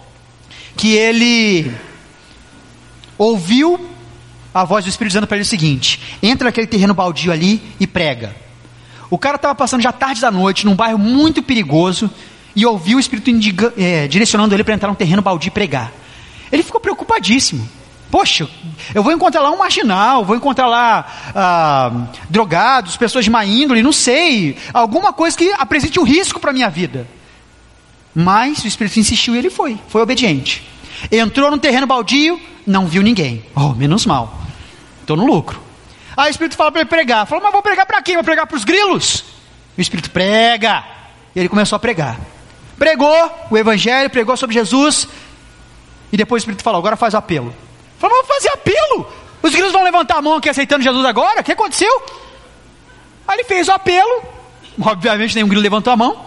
que 0.76 0.96
ele 0.96 1.72
ouviu 3.18 3.80
a 4.54 4.64
voz 4.64 4.86
do 4.86 4.90
Espírito 4.90 5.12
dizendo 5.12 5.28
para 5.28 5.38
ele 5.38 5.44
o 5.44 5.48
seguinte: 5.48 6.02
entra 6.22 6.46
naquele 6.46 6.68
terreno 6.68 6.94
baldio 6.94 7.32
ali 7.32 7.62
e 7.80 7.88
prega. 7.88 8.36
O 9.10 9.18
cara 9.18 9.36
estava 9.36 9.56
passando 9.56 9.82
já 9.82 9.92
tarde 9.92 10.20
da 10.20 10.32
noite 10.32 10.66
num 10.66 10.76
bairro 10.76 10.98
muito 10.98 11.42
perigoso 11.42 12.10
e 12.56 12.66
ouviu 12.66 12.98
o 12.98 13.00
Espírito 13.00 13.30
indiga, 13.30 13.74
é, 13.78 14.08
direcionando 14.08 14.54
ele 14.54 14.64
para 14.64 14.74
entrar 14.74 14.90
num 14.90 14.96
terreno 14.96 15.22
baldio 15.22 15.48
e 15.48 15.52
pregar. 15.52 15.92
Ele 16.52 16.64
ficou 16.64 16.82
preocupadíssimo. 16.82 17.68
Poxa, 18.10 18.48
eu 18.96 19.04
vou 19.04 19.12
encontrar 19.12 19.42
lá 19.42 19.52
um 19.52 19.58
marginal, 19.58 20.24
vou 20.24 20.36
encontrar 20.36 20.66
lá 20.68 21.06
ah, 21.36 22.08
drogados, 22.30 22.96
pessoas 22.96 23.26
de 23.26 23.30
má 23.30 23.46
índole, 23.46 23.84
não 23.84 23.92
sei, 23.92 24.56
alguma 24.74 25.12
coisa 25.12 25.38
que 25.38 25.52
apresente 25.58 26.00
um 26.00 26.04
risco 26.04 26.40
para 26.40 26.52
a 26.52 26.54
minha 26.54 26.70
vida. 26.70 27.06
Mas 28.16 28.64
o 28.64 28.68
Espírito 28.68 28.98
insistiu 28.98 29.36
e 29.36 29.38
ele 29.38 29.50
foi, 29.50 29.78
foi 29.90 30.02
obediente. 30.02 30.64
Entrou 31.12 31.52
no 31.52 31.58
terreno 31.58 31.88
baldio, 31.88 32.40
não 32.66 32.88
viu 32.88 33.02
ninguém. 33.02 33.46
Oh, 33.56 33.70
menos 33.70 34.06
mal. 34.06 34.42
Estou 35.02 35.16
no 35.16 35.26
lucro. 35.26 35.62
Aí 36.16 36.30
o 36.30 36.32
Espírito 36.32 36.56
fala 36.56 36.72
para 36.72 36.82
ele 36.82 36.90
pregar. 36.90 37.26
Falou, 37.28 37.44
mas 37.44 37.54
vou 37.54 37.62
pregar 37.62 37.86
para 37.86 38.02
quem? 38.02 38.16
Vou 38.16 38.24
pregar 38.24 38.48
para 38.48 38.58
os 38.58 38.64
grilos? 38.64 39.24
O 39.78 39.82
Espírito 39.82 40.10
prega. 40.10 40.84
E 41.36 41.40
ele 41.40 41.50
começou 41.50 41.76
a 41.76 41.80
pregar. 41.80 42.20
Pregou 42.78 43.32
o 43.50 43.58
Evangelho, 43.58 44.10
pregou 44.10 44.36
sobre 44.36 44.56
Jesus. 44.56 45.08
E 46.12 46.18
depois 46.18 46.42
o 46.42 46.44
Espírito 46.44 46.64
falou: 46.64 46.80
agora 46.80 46.96
faz 46.96 47.14
apelo. 47.14 47.54
Falou: 48.00 48.16
vamos 48.18 48.36
fazer 48.36 48.50
apelo. 48.50 49.08
Os 49.42 49.52
grilos 49.52 49.72
vão 49.72 49.84
levantar 49.84 50.18
a 50.18 50.22
mão 50.22 50.36
aqui 50.36 50.50
aceitando 50.50 50.84
Jesus 50.84 51.06
agora? 51.06 51.42
O 51.42 51.44
que 51.44 51.52
aconteceu? 51.52 52.04
Aí 53.28 53.38
ele 53.38 53.44
fez 53.44 53.68
o 53.68 53.72
apelo. 53.72 54.24
Obviamente 54.82 55.36
nenhum 55.36 55.48
grilo 55.48 55.62
levantou 55.62 55.94
a 55.94 55.98
mão. 55.98 56.26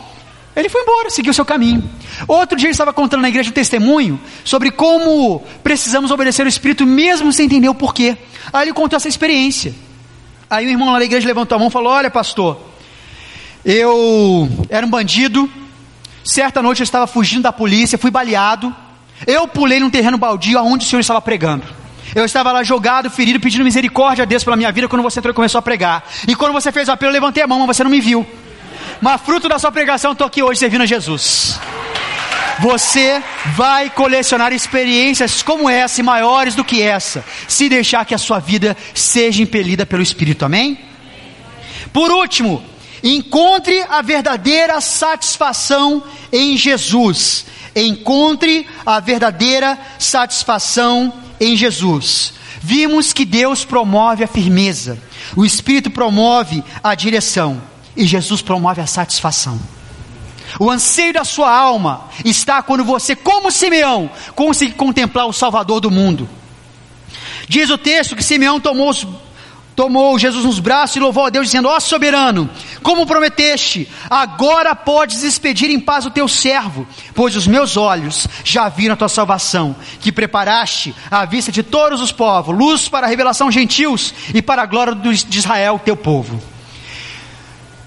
Ele 0.55 0.69
foi 0.69 0.83
embora, 0.83 1.11
seguiu 1.11 1.33
seu 1.33 1.45
caminho. 1.45 1.89
Outro 2.27 2.57
dia 2.57 2.67
ele 2.67 2.73
estava 2.73 2.93
contando 2.93 3.23
na 3.23 3.29
igreja 3.29 3.51
um 3.51 3.53
testemunho 3.53 4.21
sobre 4.45 4.71
como 4.71 5.43
precisamos 5.63 6.11
obedecer 6.11 6.45
o 6.45 6.49
Espírito 6.49 6.85
mesmo 6.85 7.33
sem 7.33 7.47
entender 7.47 7.69
o 7.69 7.75
porquê. 7.75 8.17
Aí 8.53 8.65
ele 8.65 8.73
contou 8.73 8.97
essa 8.97 9.09
experiência. 9.09 9.75
Aí 10.49 10.67
o 10.67 10.71
irmão 10.71 10.93
lá 10.93 10.99
da 10.99 11.05
igreja 11.05 11.27
levantou 11.27 11.57
a 11.57 11.59
mão 11.59 11.69
e 11.69 11.71
falou: 11.71 11.93
Olha, 11.93 12.11
pastor, 12.11 12.61
eu 13.65 14.49
era 14.69 14.85
um 14.85 14.91
bandido, 14.91 15.49
Certa 16.25 16.63
noite 16.63 16.81
eu 16.81 16.85
estava 16.85 17.07
fugindo 17.07 17.43
da 17.43 17.53
polícia, 17.53 17.99
fui 17.99 18.11
baleado. 18.11 18.75
Eu 19.27 19.49
pulei 19.49 19.81
num 19.81 19.91
terreno 19.91 20.19
baldio 20.19 20.59
aonde 20.59 20.85
o 20.85 20.89
Senhor 20.89 21.01
estava 21.01 21.21
pregando. 21.21 21.65
Eu 22.15 22.25
estava 22.25 22.51
lá 22.53 22.63
jogado, 22.63 23.11
ferido, 23.11 23.39
pedindo 23.39 23.65
misericórdia 23.65 24.23
a 24.23 24.27
Deus 24.27 24.43
pela 24.43 24.57
minha 24.57 24.71
vida 24.73 24.89
quando 24.89 25.03
você 25.03 25.21
entrou 25.21 25.33
e 25.33 25.35
começou 25.35 25.59
a 25.59 25.63
pregar. 25.63 26.05
E 26.27 26.35
quando 26.35 26.53
você 26.53 26.73
fez 26.73 26.89
o 26.89 26.93
apelo, 26.93 27.11
eu 27.11 27.15
levantei 27.15 27.43
a 27.43 27.47
mão, 27.47 27.59
mas 27.67 27.77
você 27.77 27.85
não 27.85 27.91
me 27.91 28.01
viu. 28.01 28.27
Mas 29.01 29.21
fruto 29.23 29.49
da 29.49 29.59
sua 29.59 29.73
pregação, 29.73 30.13
estou 30.13 30.27
aqui 30.27 30.43
hoje 30.43 30.61
servindo 30.61 30.83
a 30.83 30.87
Jesus. 30.87 31.59
Você 32.59 33.23
vai 33.57 33.89
colecionar 33.89 34.53
experiências 34.53 35.43
como 35.43 35.69
essa 35.69 36.01
e 36.01 36.05
maiores 36.05 36.55
do 36.55 36.63
que 36.63 36.83
essa, 36.83 37.25
se 37.49 37.69
deixar 37.69 38.05
que 38.05 38.15
a 38.15 38.19
sua 38.19 38.39
vida 38.39 38.77
seja 38.93 39.43
impelida 39.43 39.87
pelo 39.87 40.03
Espírito, 40.03 40.45
amém? 40.45 40.79
Por 41.93 42.11
último, 42.11 42.63
Encontre 43.03 43.83
a 43.89 44.03
verdadeira 44.03 44.81
satisfação 44.81 46.03
em 46.31 46.57
Jesus. 46.57 47.47
Encontre 47.75 48.67
a 48.85 49.01
verdadeira 49.01 49.79
satisfação 49.99 51.13
em 51.41 51.57
Jesus. 51.57 52.35
Vimos 52.61 53.13
que 53.13 53.25
Deus 53.25 53.65
promove 53.65 54.23
a 54.23 54.27
firmeza, 54.27 54.99
o 55.35 55.47
Espírito 55.47 55.91
promove 55.91 56.63
a 56.85 56.95
direção 56.95 57.70
e 57.97 58.07
Jesus 58.07 58.43
promove 58.43 58.81
a 58.81 58.87
satisfação. 58.87 59.61
O 60.59 60.71
anseio 60.71 61.13
da 61.13 61.25
sua 61.25 61.55
alma 61.55 62.09
está 62.25 62.63
quando 62.63 62.85
você, 62.85 63.15
como 63.15 63.51
Simeão, 63.51 64.11
consegue 64.35 64.73
contemplar 64.73 65.27
o 65.27 65.33
Salvador 65.33 65.81
do 65.81 65.91
mundo. 65.91 66.29
Diz 67.49 67.71
o 67.71 67.79
texto 67.79 68.17
que 68.17 68.25
Simeão 68.25 68.59
tomou 68.59 68.93
tomou 69.81 70.19
Jesus 70.19 70.45
nos 70.45 70.59
braços 70.59 70.97
e 70.97 71.01
louvou 71.01 71.25
a 71.25 71.31
Deus, 71.31 71.47
dizendo: 71.47 71.69
Ó 71.69 71.75
oh, 71.75 71.81
soberano, 71.81 72.51
como 72.83 73.07
prometeste, 73.07 73.89
agora 74.11 74.75
podes 74.75 75.23
despedir 75.23 75.71
em 75.71 75.81
paz 75.81 76.05
o 76.05 76.11
teu 76.11 76.29
servo, 76.29 76.87
pois 77.15 77.35
os 77.35 77.47
meus 77.47 77.79
olhos 77.79 78.27
já 78.45 78.69
viram 78.69 78.93
a 78.93 78.97
tua 78.97 79.09
salvação, 79.09 79.75
que 80.01 80.13
preparaste 80.13 80.95
à 81.11 81.25
vista 81.25 81.51
de 81.51 81.63
todos 81.63 82.03
os 82.03 82.13
povos, 82.13 82.55
luz 82.55 82.89
para 82.89 83.07
a 83.07 83.09
revelação 83.09 83.51
gentios 83.51 84.13
e 84.35 84.43
para 84.43 84.63
a 84.63 84.67
glória 84.67 84.95
de 84.95 85.39
Israel, 85.39 85.81
teu 85.83 85.97
povo. 85.97 86.50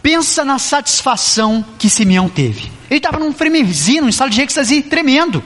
Pensa 0.03 0.43
na 0.43 0.59
satisfação 0.59 1.65
que 1.79 1.89
Simeão 1.89 2.27
teve. 2.27 2.69
Ele 2.89 2.97
estava 2.99 3.17
num 3.17 3.33
fremesim, 3.33 4.01
num 4.01 4.09
estado 4.09 4.29
de 4.29 4.41
êxtase 4.41 4.81
tremendo. 4.81 5.41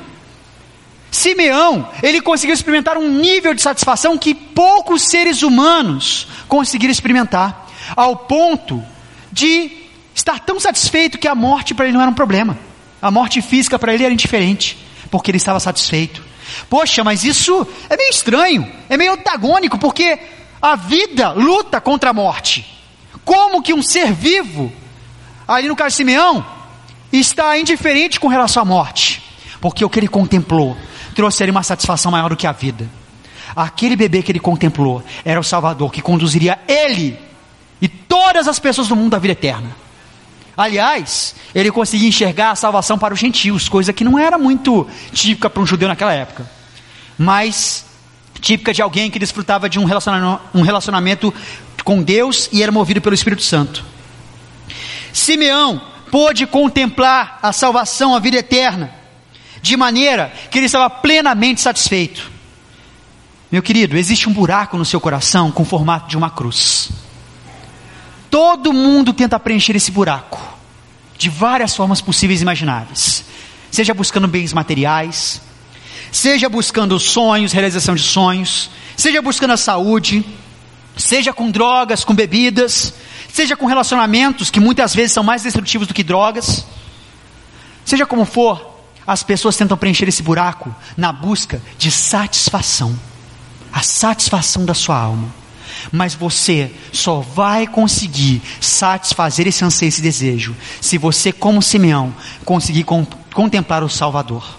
Simeão, 1.11 1.87
ele 2.01 2.19
conseguiu 2.19 2.53
experimentar 2.55 2.97
um 2.97 3.07
nível 3.07 3.53
de 3.53 3.61
satisfação 3.61 4.17
que 4.17 4.33
poucos 4.33 5.03
seres 5.03 5.43
humanos 5.43 6.27
conseguiram 6.47 6.91
experimentar, 6.91 7.69
ao 7.95 8.15
ponto 8.15 8.83
de 9.31 9.71
estar 10.13 10.39
tão 10.39 10.59
satisfeito 10.59 11.19
que 11.19 11.27
a 11.27 11.35
morte 11.35 11.75
para 11.75 11.85
ele 11.85 11.93
não 11.93 12.01
era 12.01 12.09
um 12.09 12.15
problema. 12.15 12.57
A 12.99 13.11
morte 13.11 13.41
física 13.43 13.77
para 13.77 13.93
ele 13.93 14.03
era 14.03 14.13
indiferente, 14.13 14.77
porque 15.11 15.29
ele 15.31 15.37
estava 15.37 15.59
satisfeito. 15.59 16.23
Poxa, 16.67 17.03
mas 17.03 17.23
isso 17.23 17.67
é 17.89 17.95
meio 17.95 18.09
estranho, 18.09 18.71
é 18.89 18.97
meio 18.97 19.13
antagônico, 19.13 19.77
porque 19.77 20.17
a 20.59 20.75
vida 20.75 21.31
luta 21.31 21.79
contra 21.79 22.09
a 22.09 22.13
morte. 22.13 22.76
Como 23.27 23.61
que 23.61 23.73
um 23.73 23.81
ser 23.81 24.13
vivo, 24.13 24.71
ali 25.45 25.67
no 25.67 25.75
caso 25.75 25.89
de 25.89 25.95
Simeão, 25.97 26.45
está 27.11 27.59
indiferente 27.59 28.21
com 28.21 28.29
relação 28.29 28.61
à 28.61 28.65
morte? 28.65 29.21
Porque 29.59 29.83
o 29.83 29.89
que 29.89 29.99
ele 29.99 30.07
contemplou 30.07 30.77
trouxe 31.13 31.43
ele 31.43 31.51
uma 31.51 31.61
satisfação 31.61 32.09
maior 32.09 32.29
do 32.29 32.37
que 32.37 32.47
a 32.47 32.53
vida. 32.53 32.89
Aquele 33.53 33.97
bebê 33.97 34.23
que 34.23 34.31
ele 34.31 34.39
contemplou 34.39 35.03
era 35.25 35.37
o 35.37 35.43
Salvador 35.43 35.91
que 35.91 36.01
conduziria 36.01 36.57
ele 36.69 37.19
e 37.81 37.89
todas 37.89 38.47
as 38.47 38.59
pessoas 38.59 38.87
do 38.87 38.95
mundo 38.95 39.13
à 39.13 39.19
vida 39.19 39.33
eterna. 39.33 39.75
Aliás, 40.55 41.35
ele 41.53 41.69
conseguia 41.69 42.07
enxergar 42.07 42.51
a 42.51 42.55
salvação 42.55 42.97
para 42.97 43.13
os 43.13 43.19
gentios, 43.19 43.67
coisa 43.67 43.91
que 43.91 44.05
não 44.05 44.17
era 44.17 44.37
muito 44.37 44.87
típica 45.11 45.49
para 45.49 45.61
um 45.61 45.65
judeu 45.65 45.89
naquela 45.89 46.13
época, 46.13 46.49
mas 47.17 47.85
típica 48.39 48.73
de 48.73 48.81
alguém 48.81 49.11
que 49.11 49.19
desfrutava 49.19 49.69
de 49.69 49.79
um 49.79 49.83
relacionamento, 49.83 50.41
um 50.53 50.61
relacionamento 50.61 51.33
com 51.87 52.03
Deus 52.03 52.49
e 52.51 52.61
era 52.61 52.69
movido 52.69 52.99
pelo 52.99 53.15
Espírito 53.15 53.41
Santo. 53.41 53.81
Simeão 55.13 55.81
pôde 56.11 56.45
contemplar 56.45 57.39
a 57.41 57.53
salvação, 57.53 58.13
a 58.13 58.19
vida 58.19 58.35
eterna, 58.35 58.91
de 59.61 59.77
maneira 59.77 60.33
que 60.51 60.59
ele 60.59 60.65
estava 60.65 60.89
plenamente 60.89 61.61
satisfeito. 61.61 62.29
Meu 63.49 63.63
querido, 63.63 63.95
existe 63.95 64.27
um 64.27 64.33
buraco 64.33 64.77
no 64.77 64.83
seu 64.83 64.99
coração 64.99 65.49
com 65.49 65.63
o 65.63 65.65
formato 65.65 66.09
de 66.09 66.17
uma 66.17 66.29
cruz. 66.29 66.89
Todo 68.29 68.73
mundo 68.73 69.13
tenta 69.13 69.39
preencher 69.39 69.77
esse 69.77 69.89
buraco, 69.89 70.57
de 71.17 71.29
várias 71.29 71.73
formas 71.73 72.01
possíveis 72.01 72.41
e 72.41 72.43
imagináveis. 72.43 73.23
Seja 73.71 73.93
buscando 73.93 74.27
bens 74.27 74.51
materiais, 74.51 75.41
seja 76.11 76.49
buscando 76.49 76.99
sonhos, 76.99 77.53
realização 77.53 77.95
de 77.95 78.03
sonhos, 78.03 78.69
seja 78.97 79.21
buscando 79.21 79.53
a 79.53 79.57
saúde, 79.57 80.25
seja 80.97 81.31
com 81.33 81.49
drogas, 81.49 82.03
com 82.03 82.13
bebidas, 82.13 82.93
seja 83.31 83.55
com 83.55 83.65
relacionamentos 83.65 84.49
que 84.49 84.59
muitas 84.59 84.93
vezes 84.95 85.13
são 85.13 85.23
mais 85.23 85.43
destrutivos 85.43 85.87
do 85.87 85.93
que 85.93 86.03
drogas. 86.03 86.65
Seja 87.85 88.05
como 88.05 88.25
for, 88.25 88.75
as 89.05 89.23
pessoas 89.23 89.55
tentam 89.55 89.77
preencher 89.77 90.07
esse 90.07 90.21
buraco 90.21 90.75
na 90.97 91.13
busca 91.13 91.61
de 91.77 91.89
satisfação 91.89 92.97
a 93.77 93.81
satisfação 93.81 94.65
da 94.65 94.73
sua 94.73 94.97
alma. 94.97 95.27
Mas 95.91 96.15
você 96.15 96.71
só 96.91 97.19
vai 97.19 97.67
conseguir 97.67 98.41
satisfazer 98.59 99.47
esse 99.47 99.63
anseio, 99.63 99.89
esse 99.89 100.01
desejo, 100.01 100.55
se 100.81 100.97
você, 100.97 101.31
como 101.31 101.61
Simeão, 101.61 102.13
conseguir 102.43 102.83
contemplar 103.33 103.83
o 103.83 103.89
Salvador. 103.89 104.57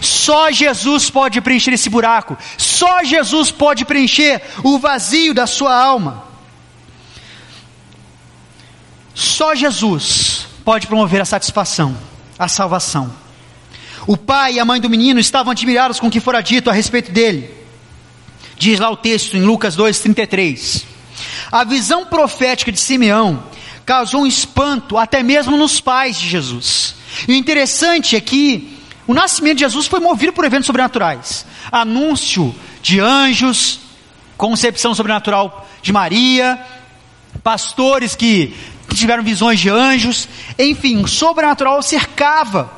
Só 0.00 0.50
Jesus 0.50 1.10
pode 1.10 1.40
preencher 1.40 1.72
esse 1.72 1.88
buraco. 1.88 2.36
Só 2.56 3.02
Jesus 3.02 3.50
pode 3.50 3.84
preencher 3.84 4.42
o 4.62 4.78
vazio 4.78 5.34
da 5.34 5.46
sua 5.46 5.74
alma. 5.74 6.24
Só 9.14 9.54
Jesus 9.54 10.46
pode 10.64 10.86
promover 10.86 11.20
a 11.20 11.24
satisfação, 11.24 11.96
a 12.38 12.46
salvação. 12.46 13.12
O 14.06 14.16
pai 14.16 14.54
e 14.54 14.60
a 14.60 14.64
mãe 14.64 14.80
do 14.80 14.88
menino 14.88 15.18
estavam 15.18 15.50
admirados 15.50 15.98
com 15.98 16.06
o 16.06 16.10
que 16.10 16.20
fora 16.20 16.40
dito 16.40 16.70
a 16.70 16.72
respeito 16.72 17.10
dele. 17.10 17.52
Diz 18.56 18.78
lá 18.78 18.90
o 18.90 18.96
texto 18.96 19.36
em 19.36 19.42
Lucas 19.42 19.76
2,33. 19.76 20.84
A 21.50 21.64
visão 21.64 22.06
profética 22.06 22.70
de 22.70 22.78
Simeão 22.80 23.42
causou 23.84 24.22
um 24.22 24.26
espanto 24.26 24.96
até 24.96 25.22
mesmo 25.22 25.56
nos 25.56 25.80
pais 25.80 26.16
de 26.16 26.28
Jesus. 26.28 26.94
E 27.26 27.32
o 27.32 27.34
interessante 27.34 28.14
é 28.14 28.20
que 28.20 28.77
o 29.08 29.14
nascimento 29.14 29.56
de 29.56 29.64
Jesus 29.64 29.86
foi 29.86 30.00
movido 30.00 30.34
por 30.34 30.44
eventos 30.44 30.66
sobrenaturais. 30.66 31.46
Anúncio 31.72 32.54
de 32.82 33.00
anjos, 33.00 33.80
concepção 34.36 34.94
sobrenatural 34.94 35.66
de 35.80 35.90
Maria, 35.92 36.60
pastores 37.42 38.14
que, 38.14 38.54
tiveram 38.94 39.22
visões 39.22 39.60
de 39.60 39.70
anjos, 39.70 40.28
enfim, 40.58 41.02
o 41.02 41.08
sobrenatural 41.08 41.80
cercava 41.82 42.70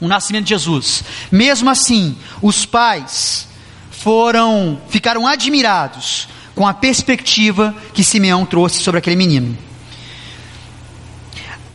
o 0.00 0.06
nascimento 0.06 0.44
de 0.44 0.50
Jesus. 0.50 1.02
Mesmo 1.30 1.68
assim, 1.68 2.16
os 2.40 2.64
pais 2.64 3.48
foram 3.90 4.80
ficaram 4.88 5.26
admirados 5.26 6.28
com 6.54 6.66
a 6.66 6.74
perspectiva 6.74 7.74
que 7.92 8.04
Simeão 8.04 8.46
trouxe 8.46 8.80
sobre 8.80 8.98
aquele 8.98 9.16
menino. 9.16 9.56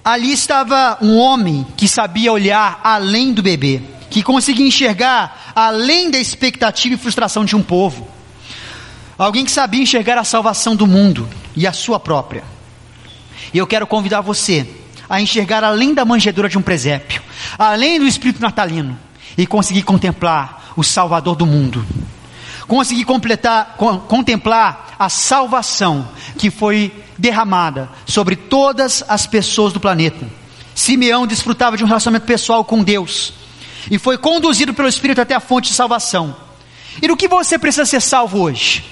Ali 0.09 0.31
estava 0.31 0.97
um 1.03 1.19
homem 1.19 1.63
que 1.77 1.87
sabia 1.87 2.33
olhar 2.33 2.81
além 2.83 3.31
do 3.31 3.43
bebê, 3.43 3.79
que 4.09 4.23
conseguia 4.23 4.65
enxergar 4.65 5.51
além 5.55 6.09
da 6.09 6.17
expectativa 6.17 6.95
e 6.95 6.97
frustração 6.97 7.45
de 7.45 7.55
um 7.55 7.61
povo. 7.61 8.07
Alguém 9.15 9.45
que 9.45 9.51
sabia 9.51 9.83
enxergar 9.83 10.17
a 10.17 10.23
salvação 10.23 10.75
do 10.75 10.87
mundo 10.87 11.29
e 11.55 11.67
a 11.67 11.71
sua 11.71 11.99
própria. 11.99 12.43
E 13.53 13.59
eu 13.59 13.67
quero 13.67 13.85
convidar 13.85 14.21
você 14.21 14.67
a 15.07 15.21
enxergar 15.21 15.63
além 15.63 15.93
da 15.93 16.03
manjedoura 16.03 16.49
de 16.49 16.57
um 16.57 16.63
presépio, 16.63 17.21
além 17.55 17.99
do 17.99 18.07
espírito 18.07 18.41
natalino, 18.41 18.97
e 19.37 19.45
conseguir 19.45 19.83
contemplar 19.83 20.73
o 20.75 20.83
Salvador 20.83 21.35
do 21.35 21.45
mundo. 21.45 21.85
Conseguir 22.67 23.05
completar, 23.05 23.75
contemplar 24.07 24.95
a 24.97 25.07
salvação 25.07 26.09
que 26.35 26.49
foi 26.49 26.91
derramada 27.19 27.89
sobre 28.05 28.35
todas 28.35 29.03
as 29.07 29.27
pessoas 29.27 29.73
do 29.73 29.79
planeta. 29.79 30.25
Simeão 30.73 31.27
desfrutava 31.27 31.75
de 31.75 31.83
um 31.83 31.87
relacionamento 31.87 32.25
pessoal 32.25 32.63
com 32.63 32.81
Deus 32.81 33.33
e 33.91 33.99
foi 33.99 34.17
conduzido 34.17 34.73
pelo 34.73 34.87
Espírito 34.87 35.21
até 35.21 35.35
a 35.35 35.39
fonte 35.39 35.69
de 35.69 35.75
salvação. 35.75 36.35
E 37.01 37.07
do 37.07 37.17
que 37.17 37.27
você 37.27 37.59
precisa 37.59 37.85
ser 37.85 38.01
salvo 38.01 38.39
hoje? 38.39 38.83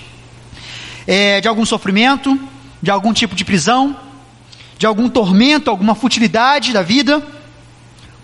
É, 1.07 1.39
de 1.39 1.47
algum 1.47 1.65
sofrimento? 1.65 2.37
De 2.81 2.91
algum 2.91 3.13
tipo 3.13 3.35
de 3.35 3.45
prisão? 3.45 3.95
De 4.77 4.85
algum 4.85 5.09
tormento? 5.09 5.69
Alguma 5.69 5.95
futilidade 5.95 6.73
da 6.73 6.81
vida? 6.81 7.25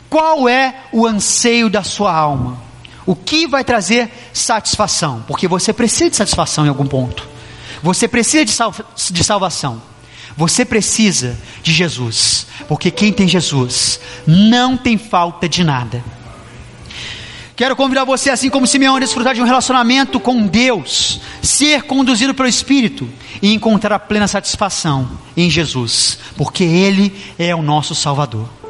Qual 0.10 0.48
é 0.48 0.76
o 0.92 1.08
anseio 1.08 1.70
da 1.70 1.84
sua 1.84 2.14
alma? 2.14 2.62
O 3.06 3.16
que 3.16 3.48
vai 3.48 3.64
trazer 3.64 4.12
satisfação? 4.32 5.24
Porque 5.28 5.48
você 5.48 5.74
precisa 5.74 6.10
de 6.10 6.16
satisfação 6.16 6.66
em 6.66 6.70
algum 6.70 6.86
ponto. 6.86 7.28
Você 7.82 8.08
precisa 8.08 8.46
de, 8.46 8.52
sal 8.52 8.74
de 9.12 9.24
salvação. 9.24 9.82
Você 10.36 10.66
precisa 10.66 11.38
de 11.62 11.72
Jesus, 11.72 12.48
porque 12.68 12.90
quem 12.90 13.14
tem 13.14 13.28
Jesus 13.28 14.00
não 14.26 14.76
tem 14.76 14.98
falta 14.98 15.48
de 15.48 15.64
nada. 15.64 16.04
Quero 17.56 17.76
convidar 17.76 18.04
você, 18.04 18.32
assim 18.32 18.50
como 18.50 18.66
Simeão, 18.66 18.96
a 18.96 19.00
desfrutar 19.00 19.36
de 19.36 19.42
um 19.42 19.46
relacionamento 19.46 20.20
com 20.20 20.48
Deus, 20.48 21.22
ser 21.42 21.84
conduzido 21.84 22.34
pelo 22.34 22.50
Espírito 22.50 23.08
e 23.44 23.54
encontrar 23.54 23.96
a 23.96 24.00
plena 24.00 24.28
satisfação 24.28 25.20
em 25.38 25.52
Jesus, 25.52 26.18
porque 26.36 26.64
Ele 26.64 27.16
é 27.38 27.54
o 27.54 27.62
nosso 27.62 27.94
Salvador. 27.94 28.63